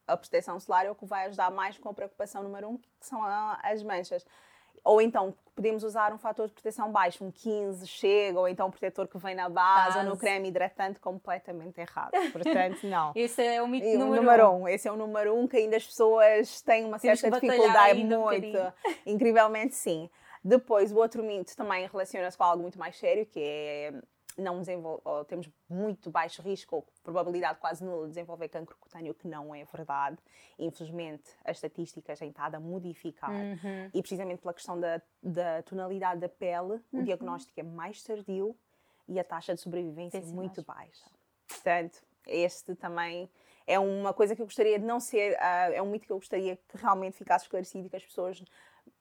a 0.08 0.18
proteção 0.18 0.60
solar 0.60 0.86
é 0.86 0.92
o 0.92 0.96
que 0.96 1.06
vai 1.06 1.26
ajudar 1.28 1.52
mais 1.52 1.78
com 1.78 1.90
a 1.90 1.94
preocupação 1.94 2.44
número 2.44 2.70
um, 2.70 2.78
que 2.78 2.88
são 3.00 3.22
as 3.24 3.84
manchas. 3.84 4.26
Ou 4.84 5.02
então 5.02 5.36
podemos 5.56 5.84
usar 5.84 6.12
um 6.14 6.18
fator 6.18 6.48
de 6.48 6.54
proteção 6.54 6.92
baixo, 6.92 7.24
um 7.24 7.32
15 7.32 7.86
chega, 7.86 8.40
ou 8.40 8.48
então 8.48 8.68
um 8.68 8.72
protetor 8.72 9.08
que 9.08 9.18
vem 9.18 9.36
na 9.36 9.48
base, 9.48 9.96
base. 9.96 9.98
ou 10.00 10.04
no 10.06 10.18
creme 10.18 10.48
hidratante, 10.48 11.00
completamente 11.00 11.80
errado. 11.80 12.12
Portanto, 12.34 12.80
não. 12.88 13.12
Esse 13.16 13.44
é 13.44 13.62
o 13.62 13.68
mito 13.68 13.86
e, 13.86 13.98
número, 13.98 14.24
número 14.24 14.50
um. 14.50 14.62
um. 14.64 14.68
Esse 14.68 14.88
é 14.88 14.92
o 14.92 14.96
número 14.96 15.36
um 15.36 15.48
que 15.48 15.58
ainda 15.58 15.78
as 15.78 15.86
pessoas 15.86 16.62
têm 16.62 16.86
uma 16.86 17.00
Temos 17.00 17.20
certa 17.20 17.40
dificuldade, 17.40 18.04
muito. 18.04 18.58
Um 18.58 18.72
incrivelmente, 19.06 19.76
sim. 19.76 20.10
Depois, 20.44 20.92
o 20.92 20.98
outro 20.98 21.24
mito 21.24 21.56
também 21.56 21.88
relaciona-se 21.88 22.36
com 22.36 22.44
algo 22.44 22.64
muito 22.64 22.80
mais 22.80 22.98
sério, 22.98 23.26
que 23.28 23.40
é 23.40 23.94
não 24.38 24.62
temos 25.28 25.50
muito 25.70 26.10
baixo 26.10 26.42
risco 26.42 26.78
ou 26.78 26.88
probabilidade 27.04 27.60
quase 27.60 27.84
nula 27.84 28.04
de 28.04 28.10
desenvolver 28.10 28.50
cancro 28.50 28.78
cutâneo, 28.80 29.14
que 29.14 29.28
não 29.28 29.54
é 29.54 29.64
verdade. 29.66 30.18
Infelizmente, 30.58 31.30
as 31.44 31.58
estatísticas 31.58 32.20
têm 32.20 32.30
estado 32.30 32.56
a 32.56 32.60
modificar 32.60 33.32
uhum. 33.32 33.90
e 33.94 34.02
precisamente 34.02 34.42
pela 34.42 34.54
questão 34.54 34.80
da, 34.80 35.02
da 35.22 35.62
tonalidade 35.64 36.20
da 36.20 36.30
pele, 36.30 36.82
uhum. 36.92 37.02
o 37.02 37.04
diagnóstico 37.04 37.60
é 37.60 37.64
mais 37.64 38.02
tardio 38.04 38.56
e 39.08 39.20
a 39.20 39.24
taxa 39.24 39.54
de 39.54 39.62
sobrevivência 39.62 40.18
é 40.18 40.22
muito 40.22 40.64
baixa. 40.64 41.10
Portanto, 41.48 42.02
este 42.28 42.76
também 42.76 43.30
é 43.68 43.80
uma 43.80 44.14
coisa 44.14 44.36
que 44.36 44.42
eu 44.42 44.46
gostaria 44.46 44.80
de 44.80 44.86
não 44.86 45.00
ser, 45.00 45.34
uh, 45.34 45.74
é 45.74 45.82
um 45.82 45.90
mito 45.90 46.06
que 46.06 46.12
eu 46.12 46.18
gostaria 46.18 46.56
que 46.56 46.78
realmente 46.78 47.18
ficasse 47.18 47.46
esclarecido 47.46 47.88
e 47.88 47.90
que 47.90 47.96
as 47.96 48.06
pessoas 48.06 48.44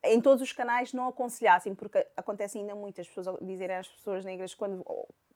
em 0.03 0.21
todos 0.21 0.43
os 0.43 0.53
canais 0.53 0.93
não 0.93 1.09
aconselhassem, 1.09 1.75
porque 1.75 2.07
acontece 2.17 2.59
ainda 2.59 2.75
muitas 2.75 3.09
pessoas 3.09 3.39
dizerem 3.41 3.77
às 3.77 3.89
pessoas 3.89 4.25
negras 4.25 4.55
quando 4.55 4.85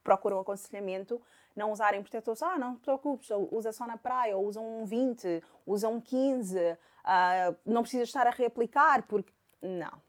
procuram 0.02 0.38
aconselhamento 0.38 1.20
não 1.56 1.72
usarem 1.72 2.02
protetores. 2.02 2.42
Ah, 2.42 2.58
não 2.58 2.76
te 2.76 2.82
preocupes, 2.82 3.28
usa 3.50 3.72
só 3.72 3.86
na 3.86 3.96
praia, 3.96 4.36
ou 4.36 4.46
usam 4.46 4.82
um 4.82 4.84
20, 4.84 5.42
usam 5.66 5.94
um 5.94 6.00
15, 6.00 6.58
uh, 6.58 7.56
não 7.64 7.82
precisa 7.82 8.02
estar 8.04 8.26
a 8.26 8.30
reaplicar, 8.30 9.06
porque. 9.06 9.32
Não. 9.62 10.02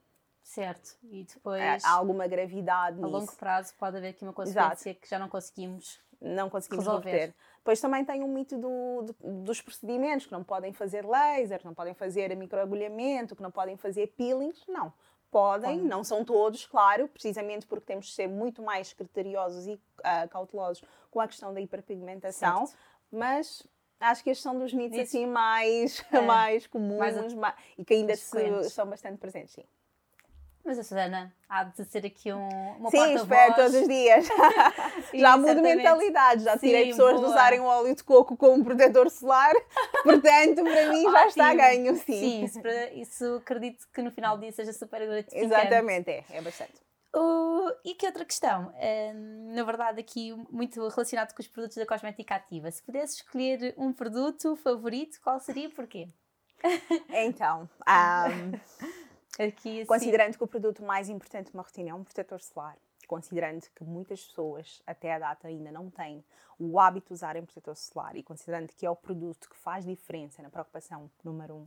Certo, 0.43 0.95
e 1.03 1.23
depois. 1.23 1.61
É, 1.61 1.77
há 1.83 1.91
alguma 1.93 2.27
gravidade 2.27 2.99
A 2.99 3.01
nisso. 3.01 3.17
longo 3.17 3.35
prazo 3.35 3.73
pode 3.79 3.97
haver 3.97 4.09
aqui 4.09 4.23
uma 4.23 4.33
consequência 4.33 4.89
Exato. 4.89 5.01
que 5.01 5.09
já 5.09 5.17
não 5.17 5.27
conseguimos 5.27 5.99
não 6.21 6.49
conseguimos 6.49 6.85
resolver. 6.85 7.09
Obter. 7.09 7.35
Depois 7.65 7.81
também 7.81 8.05
tem 8.05 8.21
um 8.21 8.27
mito 8.27 8.59
do, 8.59 9.01
do, 9.01 9.15
dos 9.41 9.59
procedimentos, 9.59 10.27
que 10.27 10.31
não 10.31 10.43
podem 10.43 10.71
fazer 10.71 11.03
laser, 11.03 11.57
que 11.57 11.65
não 11.65 11.73
podem 11.73 11.95
fazer 11.95 12.35
microagulhamento, 12.37 13.35
que 13.35 13.41
não 13.41 13.49
podem 13.49 13.75
fazer 13.75 14.13
peelings. 14.15 14.63
Não. 14.67 14.93
Podem, 15.31 15.81
não 15.81 16.03
são 16.03 16.23
todos, 16.23 16.67
claro, 16.67 17.07
precisamente 17.07 17.65
porque 17.65 17.87
temos 17.87 18.05
de 18.05 18.13
ser 18.13 18.27
muito 18.27 18.61
mais 18.61 18.93
criteriosos 18.93 19.65
e 19.65 19.73
uh, 19.73 20.29
cautelosos 20.29 20.83
com 21.09 21.19
a 21.19 21.27
questão 21.27 21.51
da 21.55 21.59
hiperpigmentação, 21.59 22.67
certo. 22.67 22.79
mas 23.11 23.67
acho 23.99 24.23
que 24.23 24.29
estes 24.29 24.43
são 24.43 24.57
dos 24.59 24.71
mitos 24.71 24.99
assim 24.99 25.25
mais, 25.25 26.05
é. 26.11 26.21
mais 26.21 26.67
comuns 26.67 26.99
mais, 26.99 27.33
mais, 27.33 27.55
e 27.79 27.83
que 27.83 27.95
ainda 27.95 28.15
se, 28.15 28.69
são 28.69 28.85
bastante 28.85 29.17
presentes, 29.17 29.55
sim. 29.55 29.65
Mas 30.65 30.79
a 30.79 30.83
Susana 30.83 31.31
há 31.47 31.63
de 31.63 31.85
ser 31.85 32.07
aqui 32.07 32.33
um, 32.33 32.49
uma 32.79 32.89
Sim, 32.89 33.13
espero 33.13 33.53
todos 33.53 33.75
os 33.75 33.87
dias. 33.87 34.27
já 35.13 35.37
mudo 35.37 35.61
mentalidade, 35.61 36.43
já 36.43 36.57
tirei 36.57 36.85
Sim, 36.85 36.89
pessoas 36.89 37.13
boa. 37.13 37.25
de 37.25 37.31
usarem 37.31 37.59
o 37.59 37.65
óleo 37.65 37.95
de 37.95 38.03
coco 38.03 38.35
como 38.35 38.63
protetor 38.63 39.09
solar, 39.11 39.53
portanto, 40.03 40.63
para 40.63 40.91
mim 40.91 41.03
já 41.03 41.27
está 41.27 41.53
ganho, 41.53 41.95
sim. 41.97 42.19
Sim, 42.19 42.43
isso, 42.45 42.61
para, 42.61 42.93
isso 42.93 43.35
acredito 43.35 43.85
que 43.93 44.01
no 44.01 44.09
final 44.09 44.37
do 44.37 44.41
dia 44.41 44.51
seja 44.51 44.73
super 44.73 45.05
gratificante. 45.05 45.45
Exatamente, 45.45 46.09
é, 46.09 46.23
é 46.31 46.41
bastante. 46.41 46.73
Uh, 47.15 47.71
e 47.85 47.93
que 47.93 48.07
outra 48.07 48.25
questão? 48.25 48.73
Uh, 48.75 49.53
na 49.55 49.63
verdade, 49.63 50.01
aqui 50.01 50.33
muito 50.51 50.85
relacionado 50.89 51.33
com 51.33 51.41
os 51.41 51.47
produtos 51.47 51.77
da 51.77 51.85
cosmética 51.85 52.35
ativa. 52.35 52.69
Se 52.71 52.81
pudesse 52.81 53.17
escolher 53.17 53.73
um 53.77 53.93
produto 53.93 54.55
favorito, 54.57 55.21
qual 55.23 55.39
seria 55.39 55.67
e 55.67 55.69
porquê? 55.69 56.09
Então, 57.09 57.69
um, 57.87 58.59
Aqui, 59.39 59.81
assim... 59.81 59.85
Considerando 59.85 60.37
que 60.37 60.43
o 60.43 60.47
produto 60.47 60.83
mais 60.83 61.09
importante 61.09 61.47
de 61.47 61.53
uma 61.53 61.63
rotina 61.63 61.89
é 61.89 61.93
um 61.93 62.03
protetor 62.03 62.41
solar, 62.41 62.77
considerando 63.07 63.65
que 63.75 63.83
muitas 63.83 64.23
pessoas 64.23 64.81
até 64.87 65.13
a 65.13 65.19
data 65.19 65.47
ainda 65.47 65.71
não 65.71 65.89
têm 65.89 66.23
o 66.57 66.79
hábito 66.79 67.07
de 67.07 67.13
usarem 67.13 67.43
protetor 67.43 67.75
solar 67.75 68.15
e 68.15 68.23
considerando 68.23 68.69
que 68.69 68.85
é 68.85 68.89
o 68.89 68.95
produto 68.95 69.49
que 69.49 69.57
faz 69.57 69.85
diferença 69.85 70.41
na 70.41 70.49
preocupação 70.49 71.11
número 71.23 71.55
um, 71.55 71.65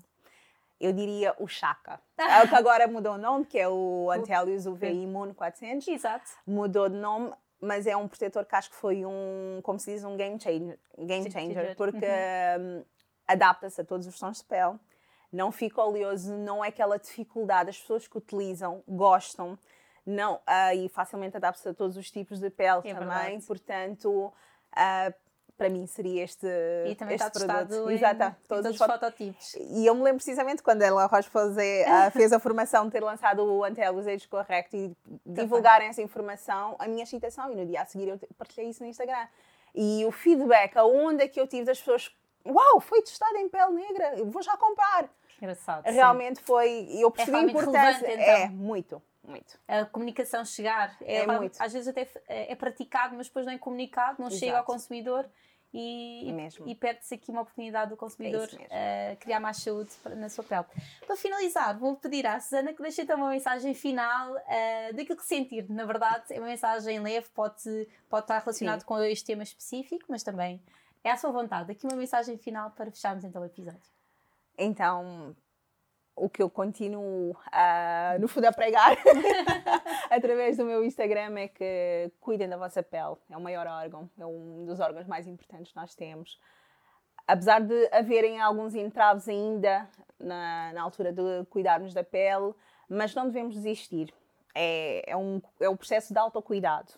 eu 0.81 0.93
diria 0.93 1.35
o 1.39 1.47
Chaka. 1.47 2.01
É 2.19 2.45
o 2.45 2.49
que 2.49 2.55
agora 2.55 2.87
mudou 2.87 3.15
o 3.15 3.19
nome, 3.19 3.45
que 3.45 3.59
é 3.59 3.69
o 3.69 4.11
Antelius 4.11 4.67
UV 4.67 4.91
Immune 4.91 5.35
400. 5.35 5.89
Exato. 5.89 6.31
Mudou 6.47 6.89
de 6.89 6.97
nome, 6.97 7.33
mas 7.61 7.87
é 7.87 7.97
um 7.97 8.07
protetor 8.07 8.45
que 8.45 8.55
acho 8.55 8.71
que 8.71 8.77
foi 8.77 9.05
um, 9.05 9.61
como 9.63 9.79
se 9.79 9.93
diz, 9.93 10.05
um 10.05 10.17
game 10.17 10.41
changer, 10.41 10.79
game 10.99 11.31
changer 11.31 11.77
porque 11.77 12.07
uhum. 12.07 12.79
um, 12.79 12.85
adapta-se 13.27 13.81
a 13.81 13.85
todos 13.85 14.07
os 14.07 14.19
tons 14.19 14.39
de 14.39 14.45
pele 14.45 14.79
não 15.33 15.53
fica 15.53 15.83
oleoso, 15.83 16.37
não 16.37 16.65
é 16.65 16.69
aquela 16.69 16.99
dificuldade. 16.99 17.71
As 17.71 17.79
pessoas 17.79 18.07
que 18.07 18.17
utilizam 18.17 18.83
gostam, 18.89 19.59
não, 20.05 20.37
uh, 20.37 20.75
e 20.75 20.89
facilmente 20.89 21.37
adapta-se 21.37 21.69
a 21.69 21.75
todos 21.75 21.97
os 21.97 22.11
tipos 22.11 22.41
de 22.41 22.51
pele 22.51 22.81
é 22.85 22.95
também. 22.95 23.09
Verdade. 23.09 23.47
Portanto, 23.47 24.33
uh, 24.73 25.15
para 25.59 25.69
mim 25.69 25.87
seria 25.87 26.23
este 26.23 26.47
E 26.87 26.95
também 26.95 27.17
este 27.17 27.27
está 27.27 27.31
testado 27.31 27.91
Exato, 27.91 28.15
em, 28.15 28.35
todos, 28.47 28.63
todos 28.63 28.71
os 28.71 28.77
fototipos. 28.79 29.55
E 29.55 29.85
eu 29.85 29.95
me 29.95 30.03
lembro 30.03 30.19
precisamente 30.19 30.63
quando 30.63 30.83
ela 30.83 31.05
Rocha 31.07 31.29
uh, 31.29 32.11
fez 32.13 32.33
a 32.33 32.39
formação 32.39 32.87
de 32.87 32.93
ter 32.93 33.03
lançado 33.03 33.45
o 33.45 33.65
Antelos 33.65 34.07
Age 34.07 34.27
Correct 34.29 34.75
e 34.75 34.97
divulgarem 35.27 35.89
essa 35.89 36.01
informação, 36.01 36.77
a 36.79 36.87
minha 36.87 37.03
excitação, 37.03 37.53
e 37.53 37.57
no 37.57 37.67
dia 37.67 37.83
a 37.83 37.85
seguir 37.85 38.09
eu 38.09 38.21
partilhei 38.39 38.71
isso 38.71 38.83
no 38.83 38.89
Instagram. 38.89 39.27
E 39.75 40.05
o 40.07 40.13
feedback, 40.13 40.77
a 40.77 40.85
onda 40.85 41.29
que 41.29 41.41
eu 41.41 41.47
tive 41.47 41.65
das 41.65 41.79
pessoas 41.79 42.11
uau, 42.47 42.81
foi 42.81 43.03
testado 43.03 43.37
em 43.37 43.49
pele 43.49 43.73
negra, 43.73 44.25
vou 44.25 44.43
já 44.43 44.57
comprar. 44.57 45.11
Engraçado. 45.41 45.85
Realmente 45.85 46.39
sim. 46.39 46.45
foi, 46.45 46.89
eu 46.93 47.11
percebi 47.11 47.37
é 47.37 47.41
a 47.41 47.45
importância. 47.45 48.13
Então. 48.13 48.25
É, 48.25 48.49
muito, 48.49 49.03
muito. 49.23 49.59
A 49.67 49.85
comunicação 49.87 50.45
chegar, 50.45 50.97
é, 51.01 51.19
é 51.19 51.27
muito. 51.27 51.61
às 51.61 51.73
vezes 51.73 51.89
até 51.89 52.09
é, 52.29 52.53
é 52.53 52.55
praticado, 52.57 53.17
mas 53.17 53.29
depois 53.29 53.47
não 53.47 53.53
é 53.53 53.59
comunicado, 53.59 54.17
não 54.19 54.29
Exato. 54.29 54.41
chega 54.41 54.59
ao 54.59 54.65
consumidor 54.65 55.29
e, 55.73 56.31
e 56.67 56.75
perde-se 56.75 57.15
aqui 57.15 57.31
uma 57.31 57.43
oportunidade 57.43 57.91
do 57.91 57.97
consumidor 57.97 58.49
é 58.71 59.17
criar 59.21 59.39
mais 59.39 59.59
saúde 59.59 59.91
na 60.17 60.29
sua 60.31 60.43
pele. 60.43 60.65
Para 61.07 61.15
finalizar, 61.15 61.79
vou 61.79 61.95
pedir 61.97 62.27
à 62.27 62.41
Susana 62.41 62.73
que 62.73 62.83
deixe 62.83 63.03
então 63.03 63.19
uma 63.19 63.29
mensagem 63.29 63.75
final 63.75 64.33
uh, 64.33 64.95
daquilo 64.95 65.19
que 65.19 65.27
sentir. 65.27 65.69
Na 65.69 65.85
verdade, 65.85 66.25
é 66.31 66.39
uma 66.39 66.49
mensagem 66.49 66.99
leve, 67.01 67.29
pode, 67.35 67.87
pode 68.09 68.25
estar 68.25 68.39
relacionado 68.39 68.81
Sim. 68.81 68.87
com 68.87 68.99
este 69.03 69.27
tema 69.27 69.43
específico, 69.43 70.07
mas 70.09 70.23
também 70.23 70.63
é 71.05 71.11
à 71.11 71.17
sua 71.19 71.31
vontade. 71.31 71.71
Aqui 71.71 71.87
uma 71.87 71.97
mensagem 71.97 72.39
final 72.39 72.71
para 72.71 72.91
fecharmos 72.91 73.25
então 73.25 73.43
o 73.43 73.45
episódio. 73.45 73.98
Então, 74.59 75.37
o 76.17 76.29
que 76.29 76.43
eu 76.43 76.51
continuo, 76.51 77.31
uh, 77.31 78.21
no 78.21 78.27
fundo, 78.27 78.47
a 78.47 78.53
pregar 78.53 78.97
através 80.11 80.57
do 80.57 80.65
meu 80.65 80.85
Instagram 80.85 81.39
é 81.39 81.49
que 81.49 82.11
cuidem 82.21 82.49
da 82.49 82.57
vossa 82.57 82.83
pele. 82.83 83.17
É 83.31 83.37
o 83.37 83.41
maior 83.41 83.67
órgão, 83.67 84.11
é 84.19 84.27
um 84.27 84.65
dos 84.67 84.81
órgãos 84.81 85.07
mais 85.07 85.27
importantes 85.27 85.73
que 85.73 85.79
nós 85.79 85.95
temos. 85.95 86.39
Apesar 87.27 87.61
de 87.61 87.89
haverem 87.93 88.41
alguns 88.41 88.75
entraves 88.75 89.29
ainda 89.29 89.89
na, 90.19 90.73
na 90.73 90.83
altura 90.83 91.13
de 91.13 91.45
cuidarmos 91.51 91.95
da 91.95 92.03
pele, 92.03 92.55
mas 92.89 93.15
não 93.15 93.27
devemos 93.27 93.55
desistir. 93.55 94.13
É, 94.55 95.13
é, 95.13 95.17
um, 95.17 95.41
é 95.61 95.69
um 95.69 95.77
processo 95.77 96.13
de 96.13 96.19
autocuidado. 96.19 96.93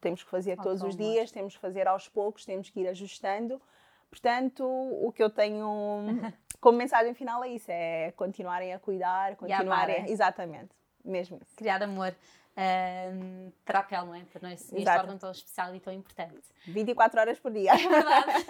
Temos 0.00 0.24
que 0.24 0.30
fazer 0.30 0.56
todos 0.56 0.82
os 0.82 0.96
dias, 0.96 1.30
temos 1.30 1.54
que 1.54 1.60
fazer 1.60 1.86
aos 1.86 2.08
poucos, 2.08 2.44
temos 2.44 2.70
que 2.70 2.80
ir 2.80 2.88
ajustando. 2.88 3.60
Portanto, 4.10 4.64
o 4.64 5.12
que 5.12 5.22
eu 5.22 5.30
tenho 5.30 6.04
como 6.60 6.78
mensagem 6.78 7.14
final 7.14 7.42
é 7.44 7.48
isso: 7.48 7.70
é 7.70 8.12
continuarem 8.12 8.72
a 8.72 8.78
cuidar, 8.78 9.36
continuarem. 9.36 10.02
A 10.02 10.08
exatamente, 10.08 10.74
mesmo 11.04 11.38
isso. 11.42 11.56
Criar 11.56 11.82
amor. 11.82 12.14
Uh, 12.58 13.52
para 13.64 13.78
a 13.78 13.82
pele, 13.84 14.06
não 14.06 14.14
é? 14.16 14.24
Para 14.24 14.48
nós, 14.48 14.72
este 14.72 14.88
órgão 14.88 15.16
tão 15.16 15.30
especial 15.30 15.72
e 15.76 15.78
tão 15.78 15.92
importante. 15.92 16.42
24 16.66 17.20
horas 17.20 17.38
por 17.38 17.52
dia. 17.52 17.70
É 17.72 17.76
verdade. 17.86 18.46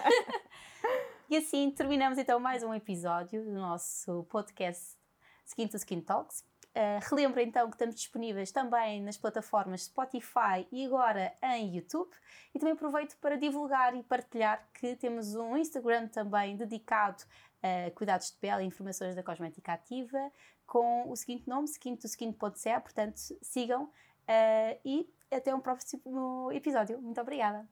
e 1.29 1.37
assim 1.37 1.69
terminamos 1.69 2.17
então 2.17 2.39
mais 2.39 2.63
um 2.63 2.73
episódio 2.73 3.43
do 3.43 3.51
nosso 3.51 4.23
podcast 4.23 4.97
Skin 5.45 5.67
to 5.67 5.77
Skin 5.77 6.01
Talks. 6.01 6.43
Uh, 6.75 6.99
relembro 7.09 7.41
então 7.41 7.67
que 7.67 7.75
estamos 7.75 7.95
disponíveis 7.95 8.51
também 8.51 9.01
nas 9.01 9.17
plataformas 9.17 9.85
Spotify 9.85 10.67
e 10.71 10.85
agora 10.85 11.33
em 11.43 11.75
YouTube. 11.75 12.11
E 12.53 12.59
também 12.59 12.73
aproveito 12.73 13.17
para 13.17 13.37
divulgar 13.37 13.95
e 13.95 14.03
partilhar 14.03 14.67
que 14.73 14.95
temos 14.95 15.35
um 15.35 15.57
Instagram 15.57 16.07
também 16.07 16.55
dedicado 16.55 17.23
a 17.61 17.91
cuidados 17.91 18.31
de 18.31 18.37
pele 18.37 18.63
e 18.63 18.67
informações 18.67 19.15
da 19.15 19.23
cosmética 19.23 19.73
ativa 19.73 20.31
com 20.65 21.09
o 21.09 21.15
seguinte 21.15 21.47
nome, 21.47 21.65
skin 21.65 21.95
to 21.95 22.05
skin.ca. 22.05 22.79
Portanto, 22.79 23.17
sigam 23.41 23.85
uh, 23.85 24.79
e 24.85 25.11
até 25.31 25.53
um 25.53 25.59
próximo 25.59 26.51
episódio. 26.51 27.01
Muito 27.01 27.19
obrigada! 27.19 27.67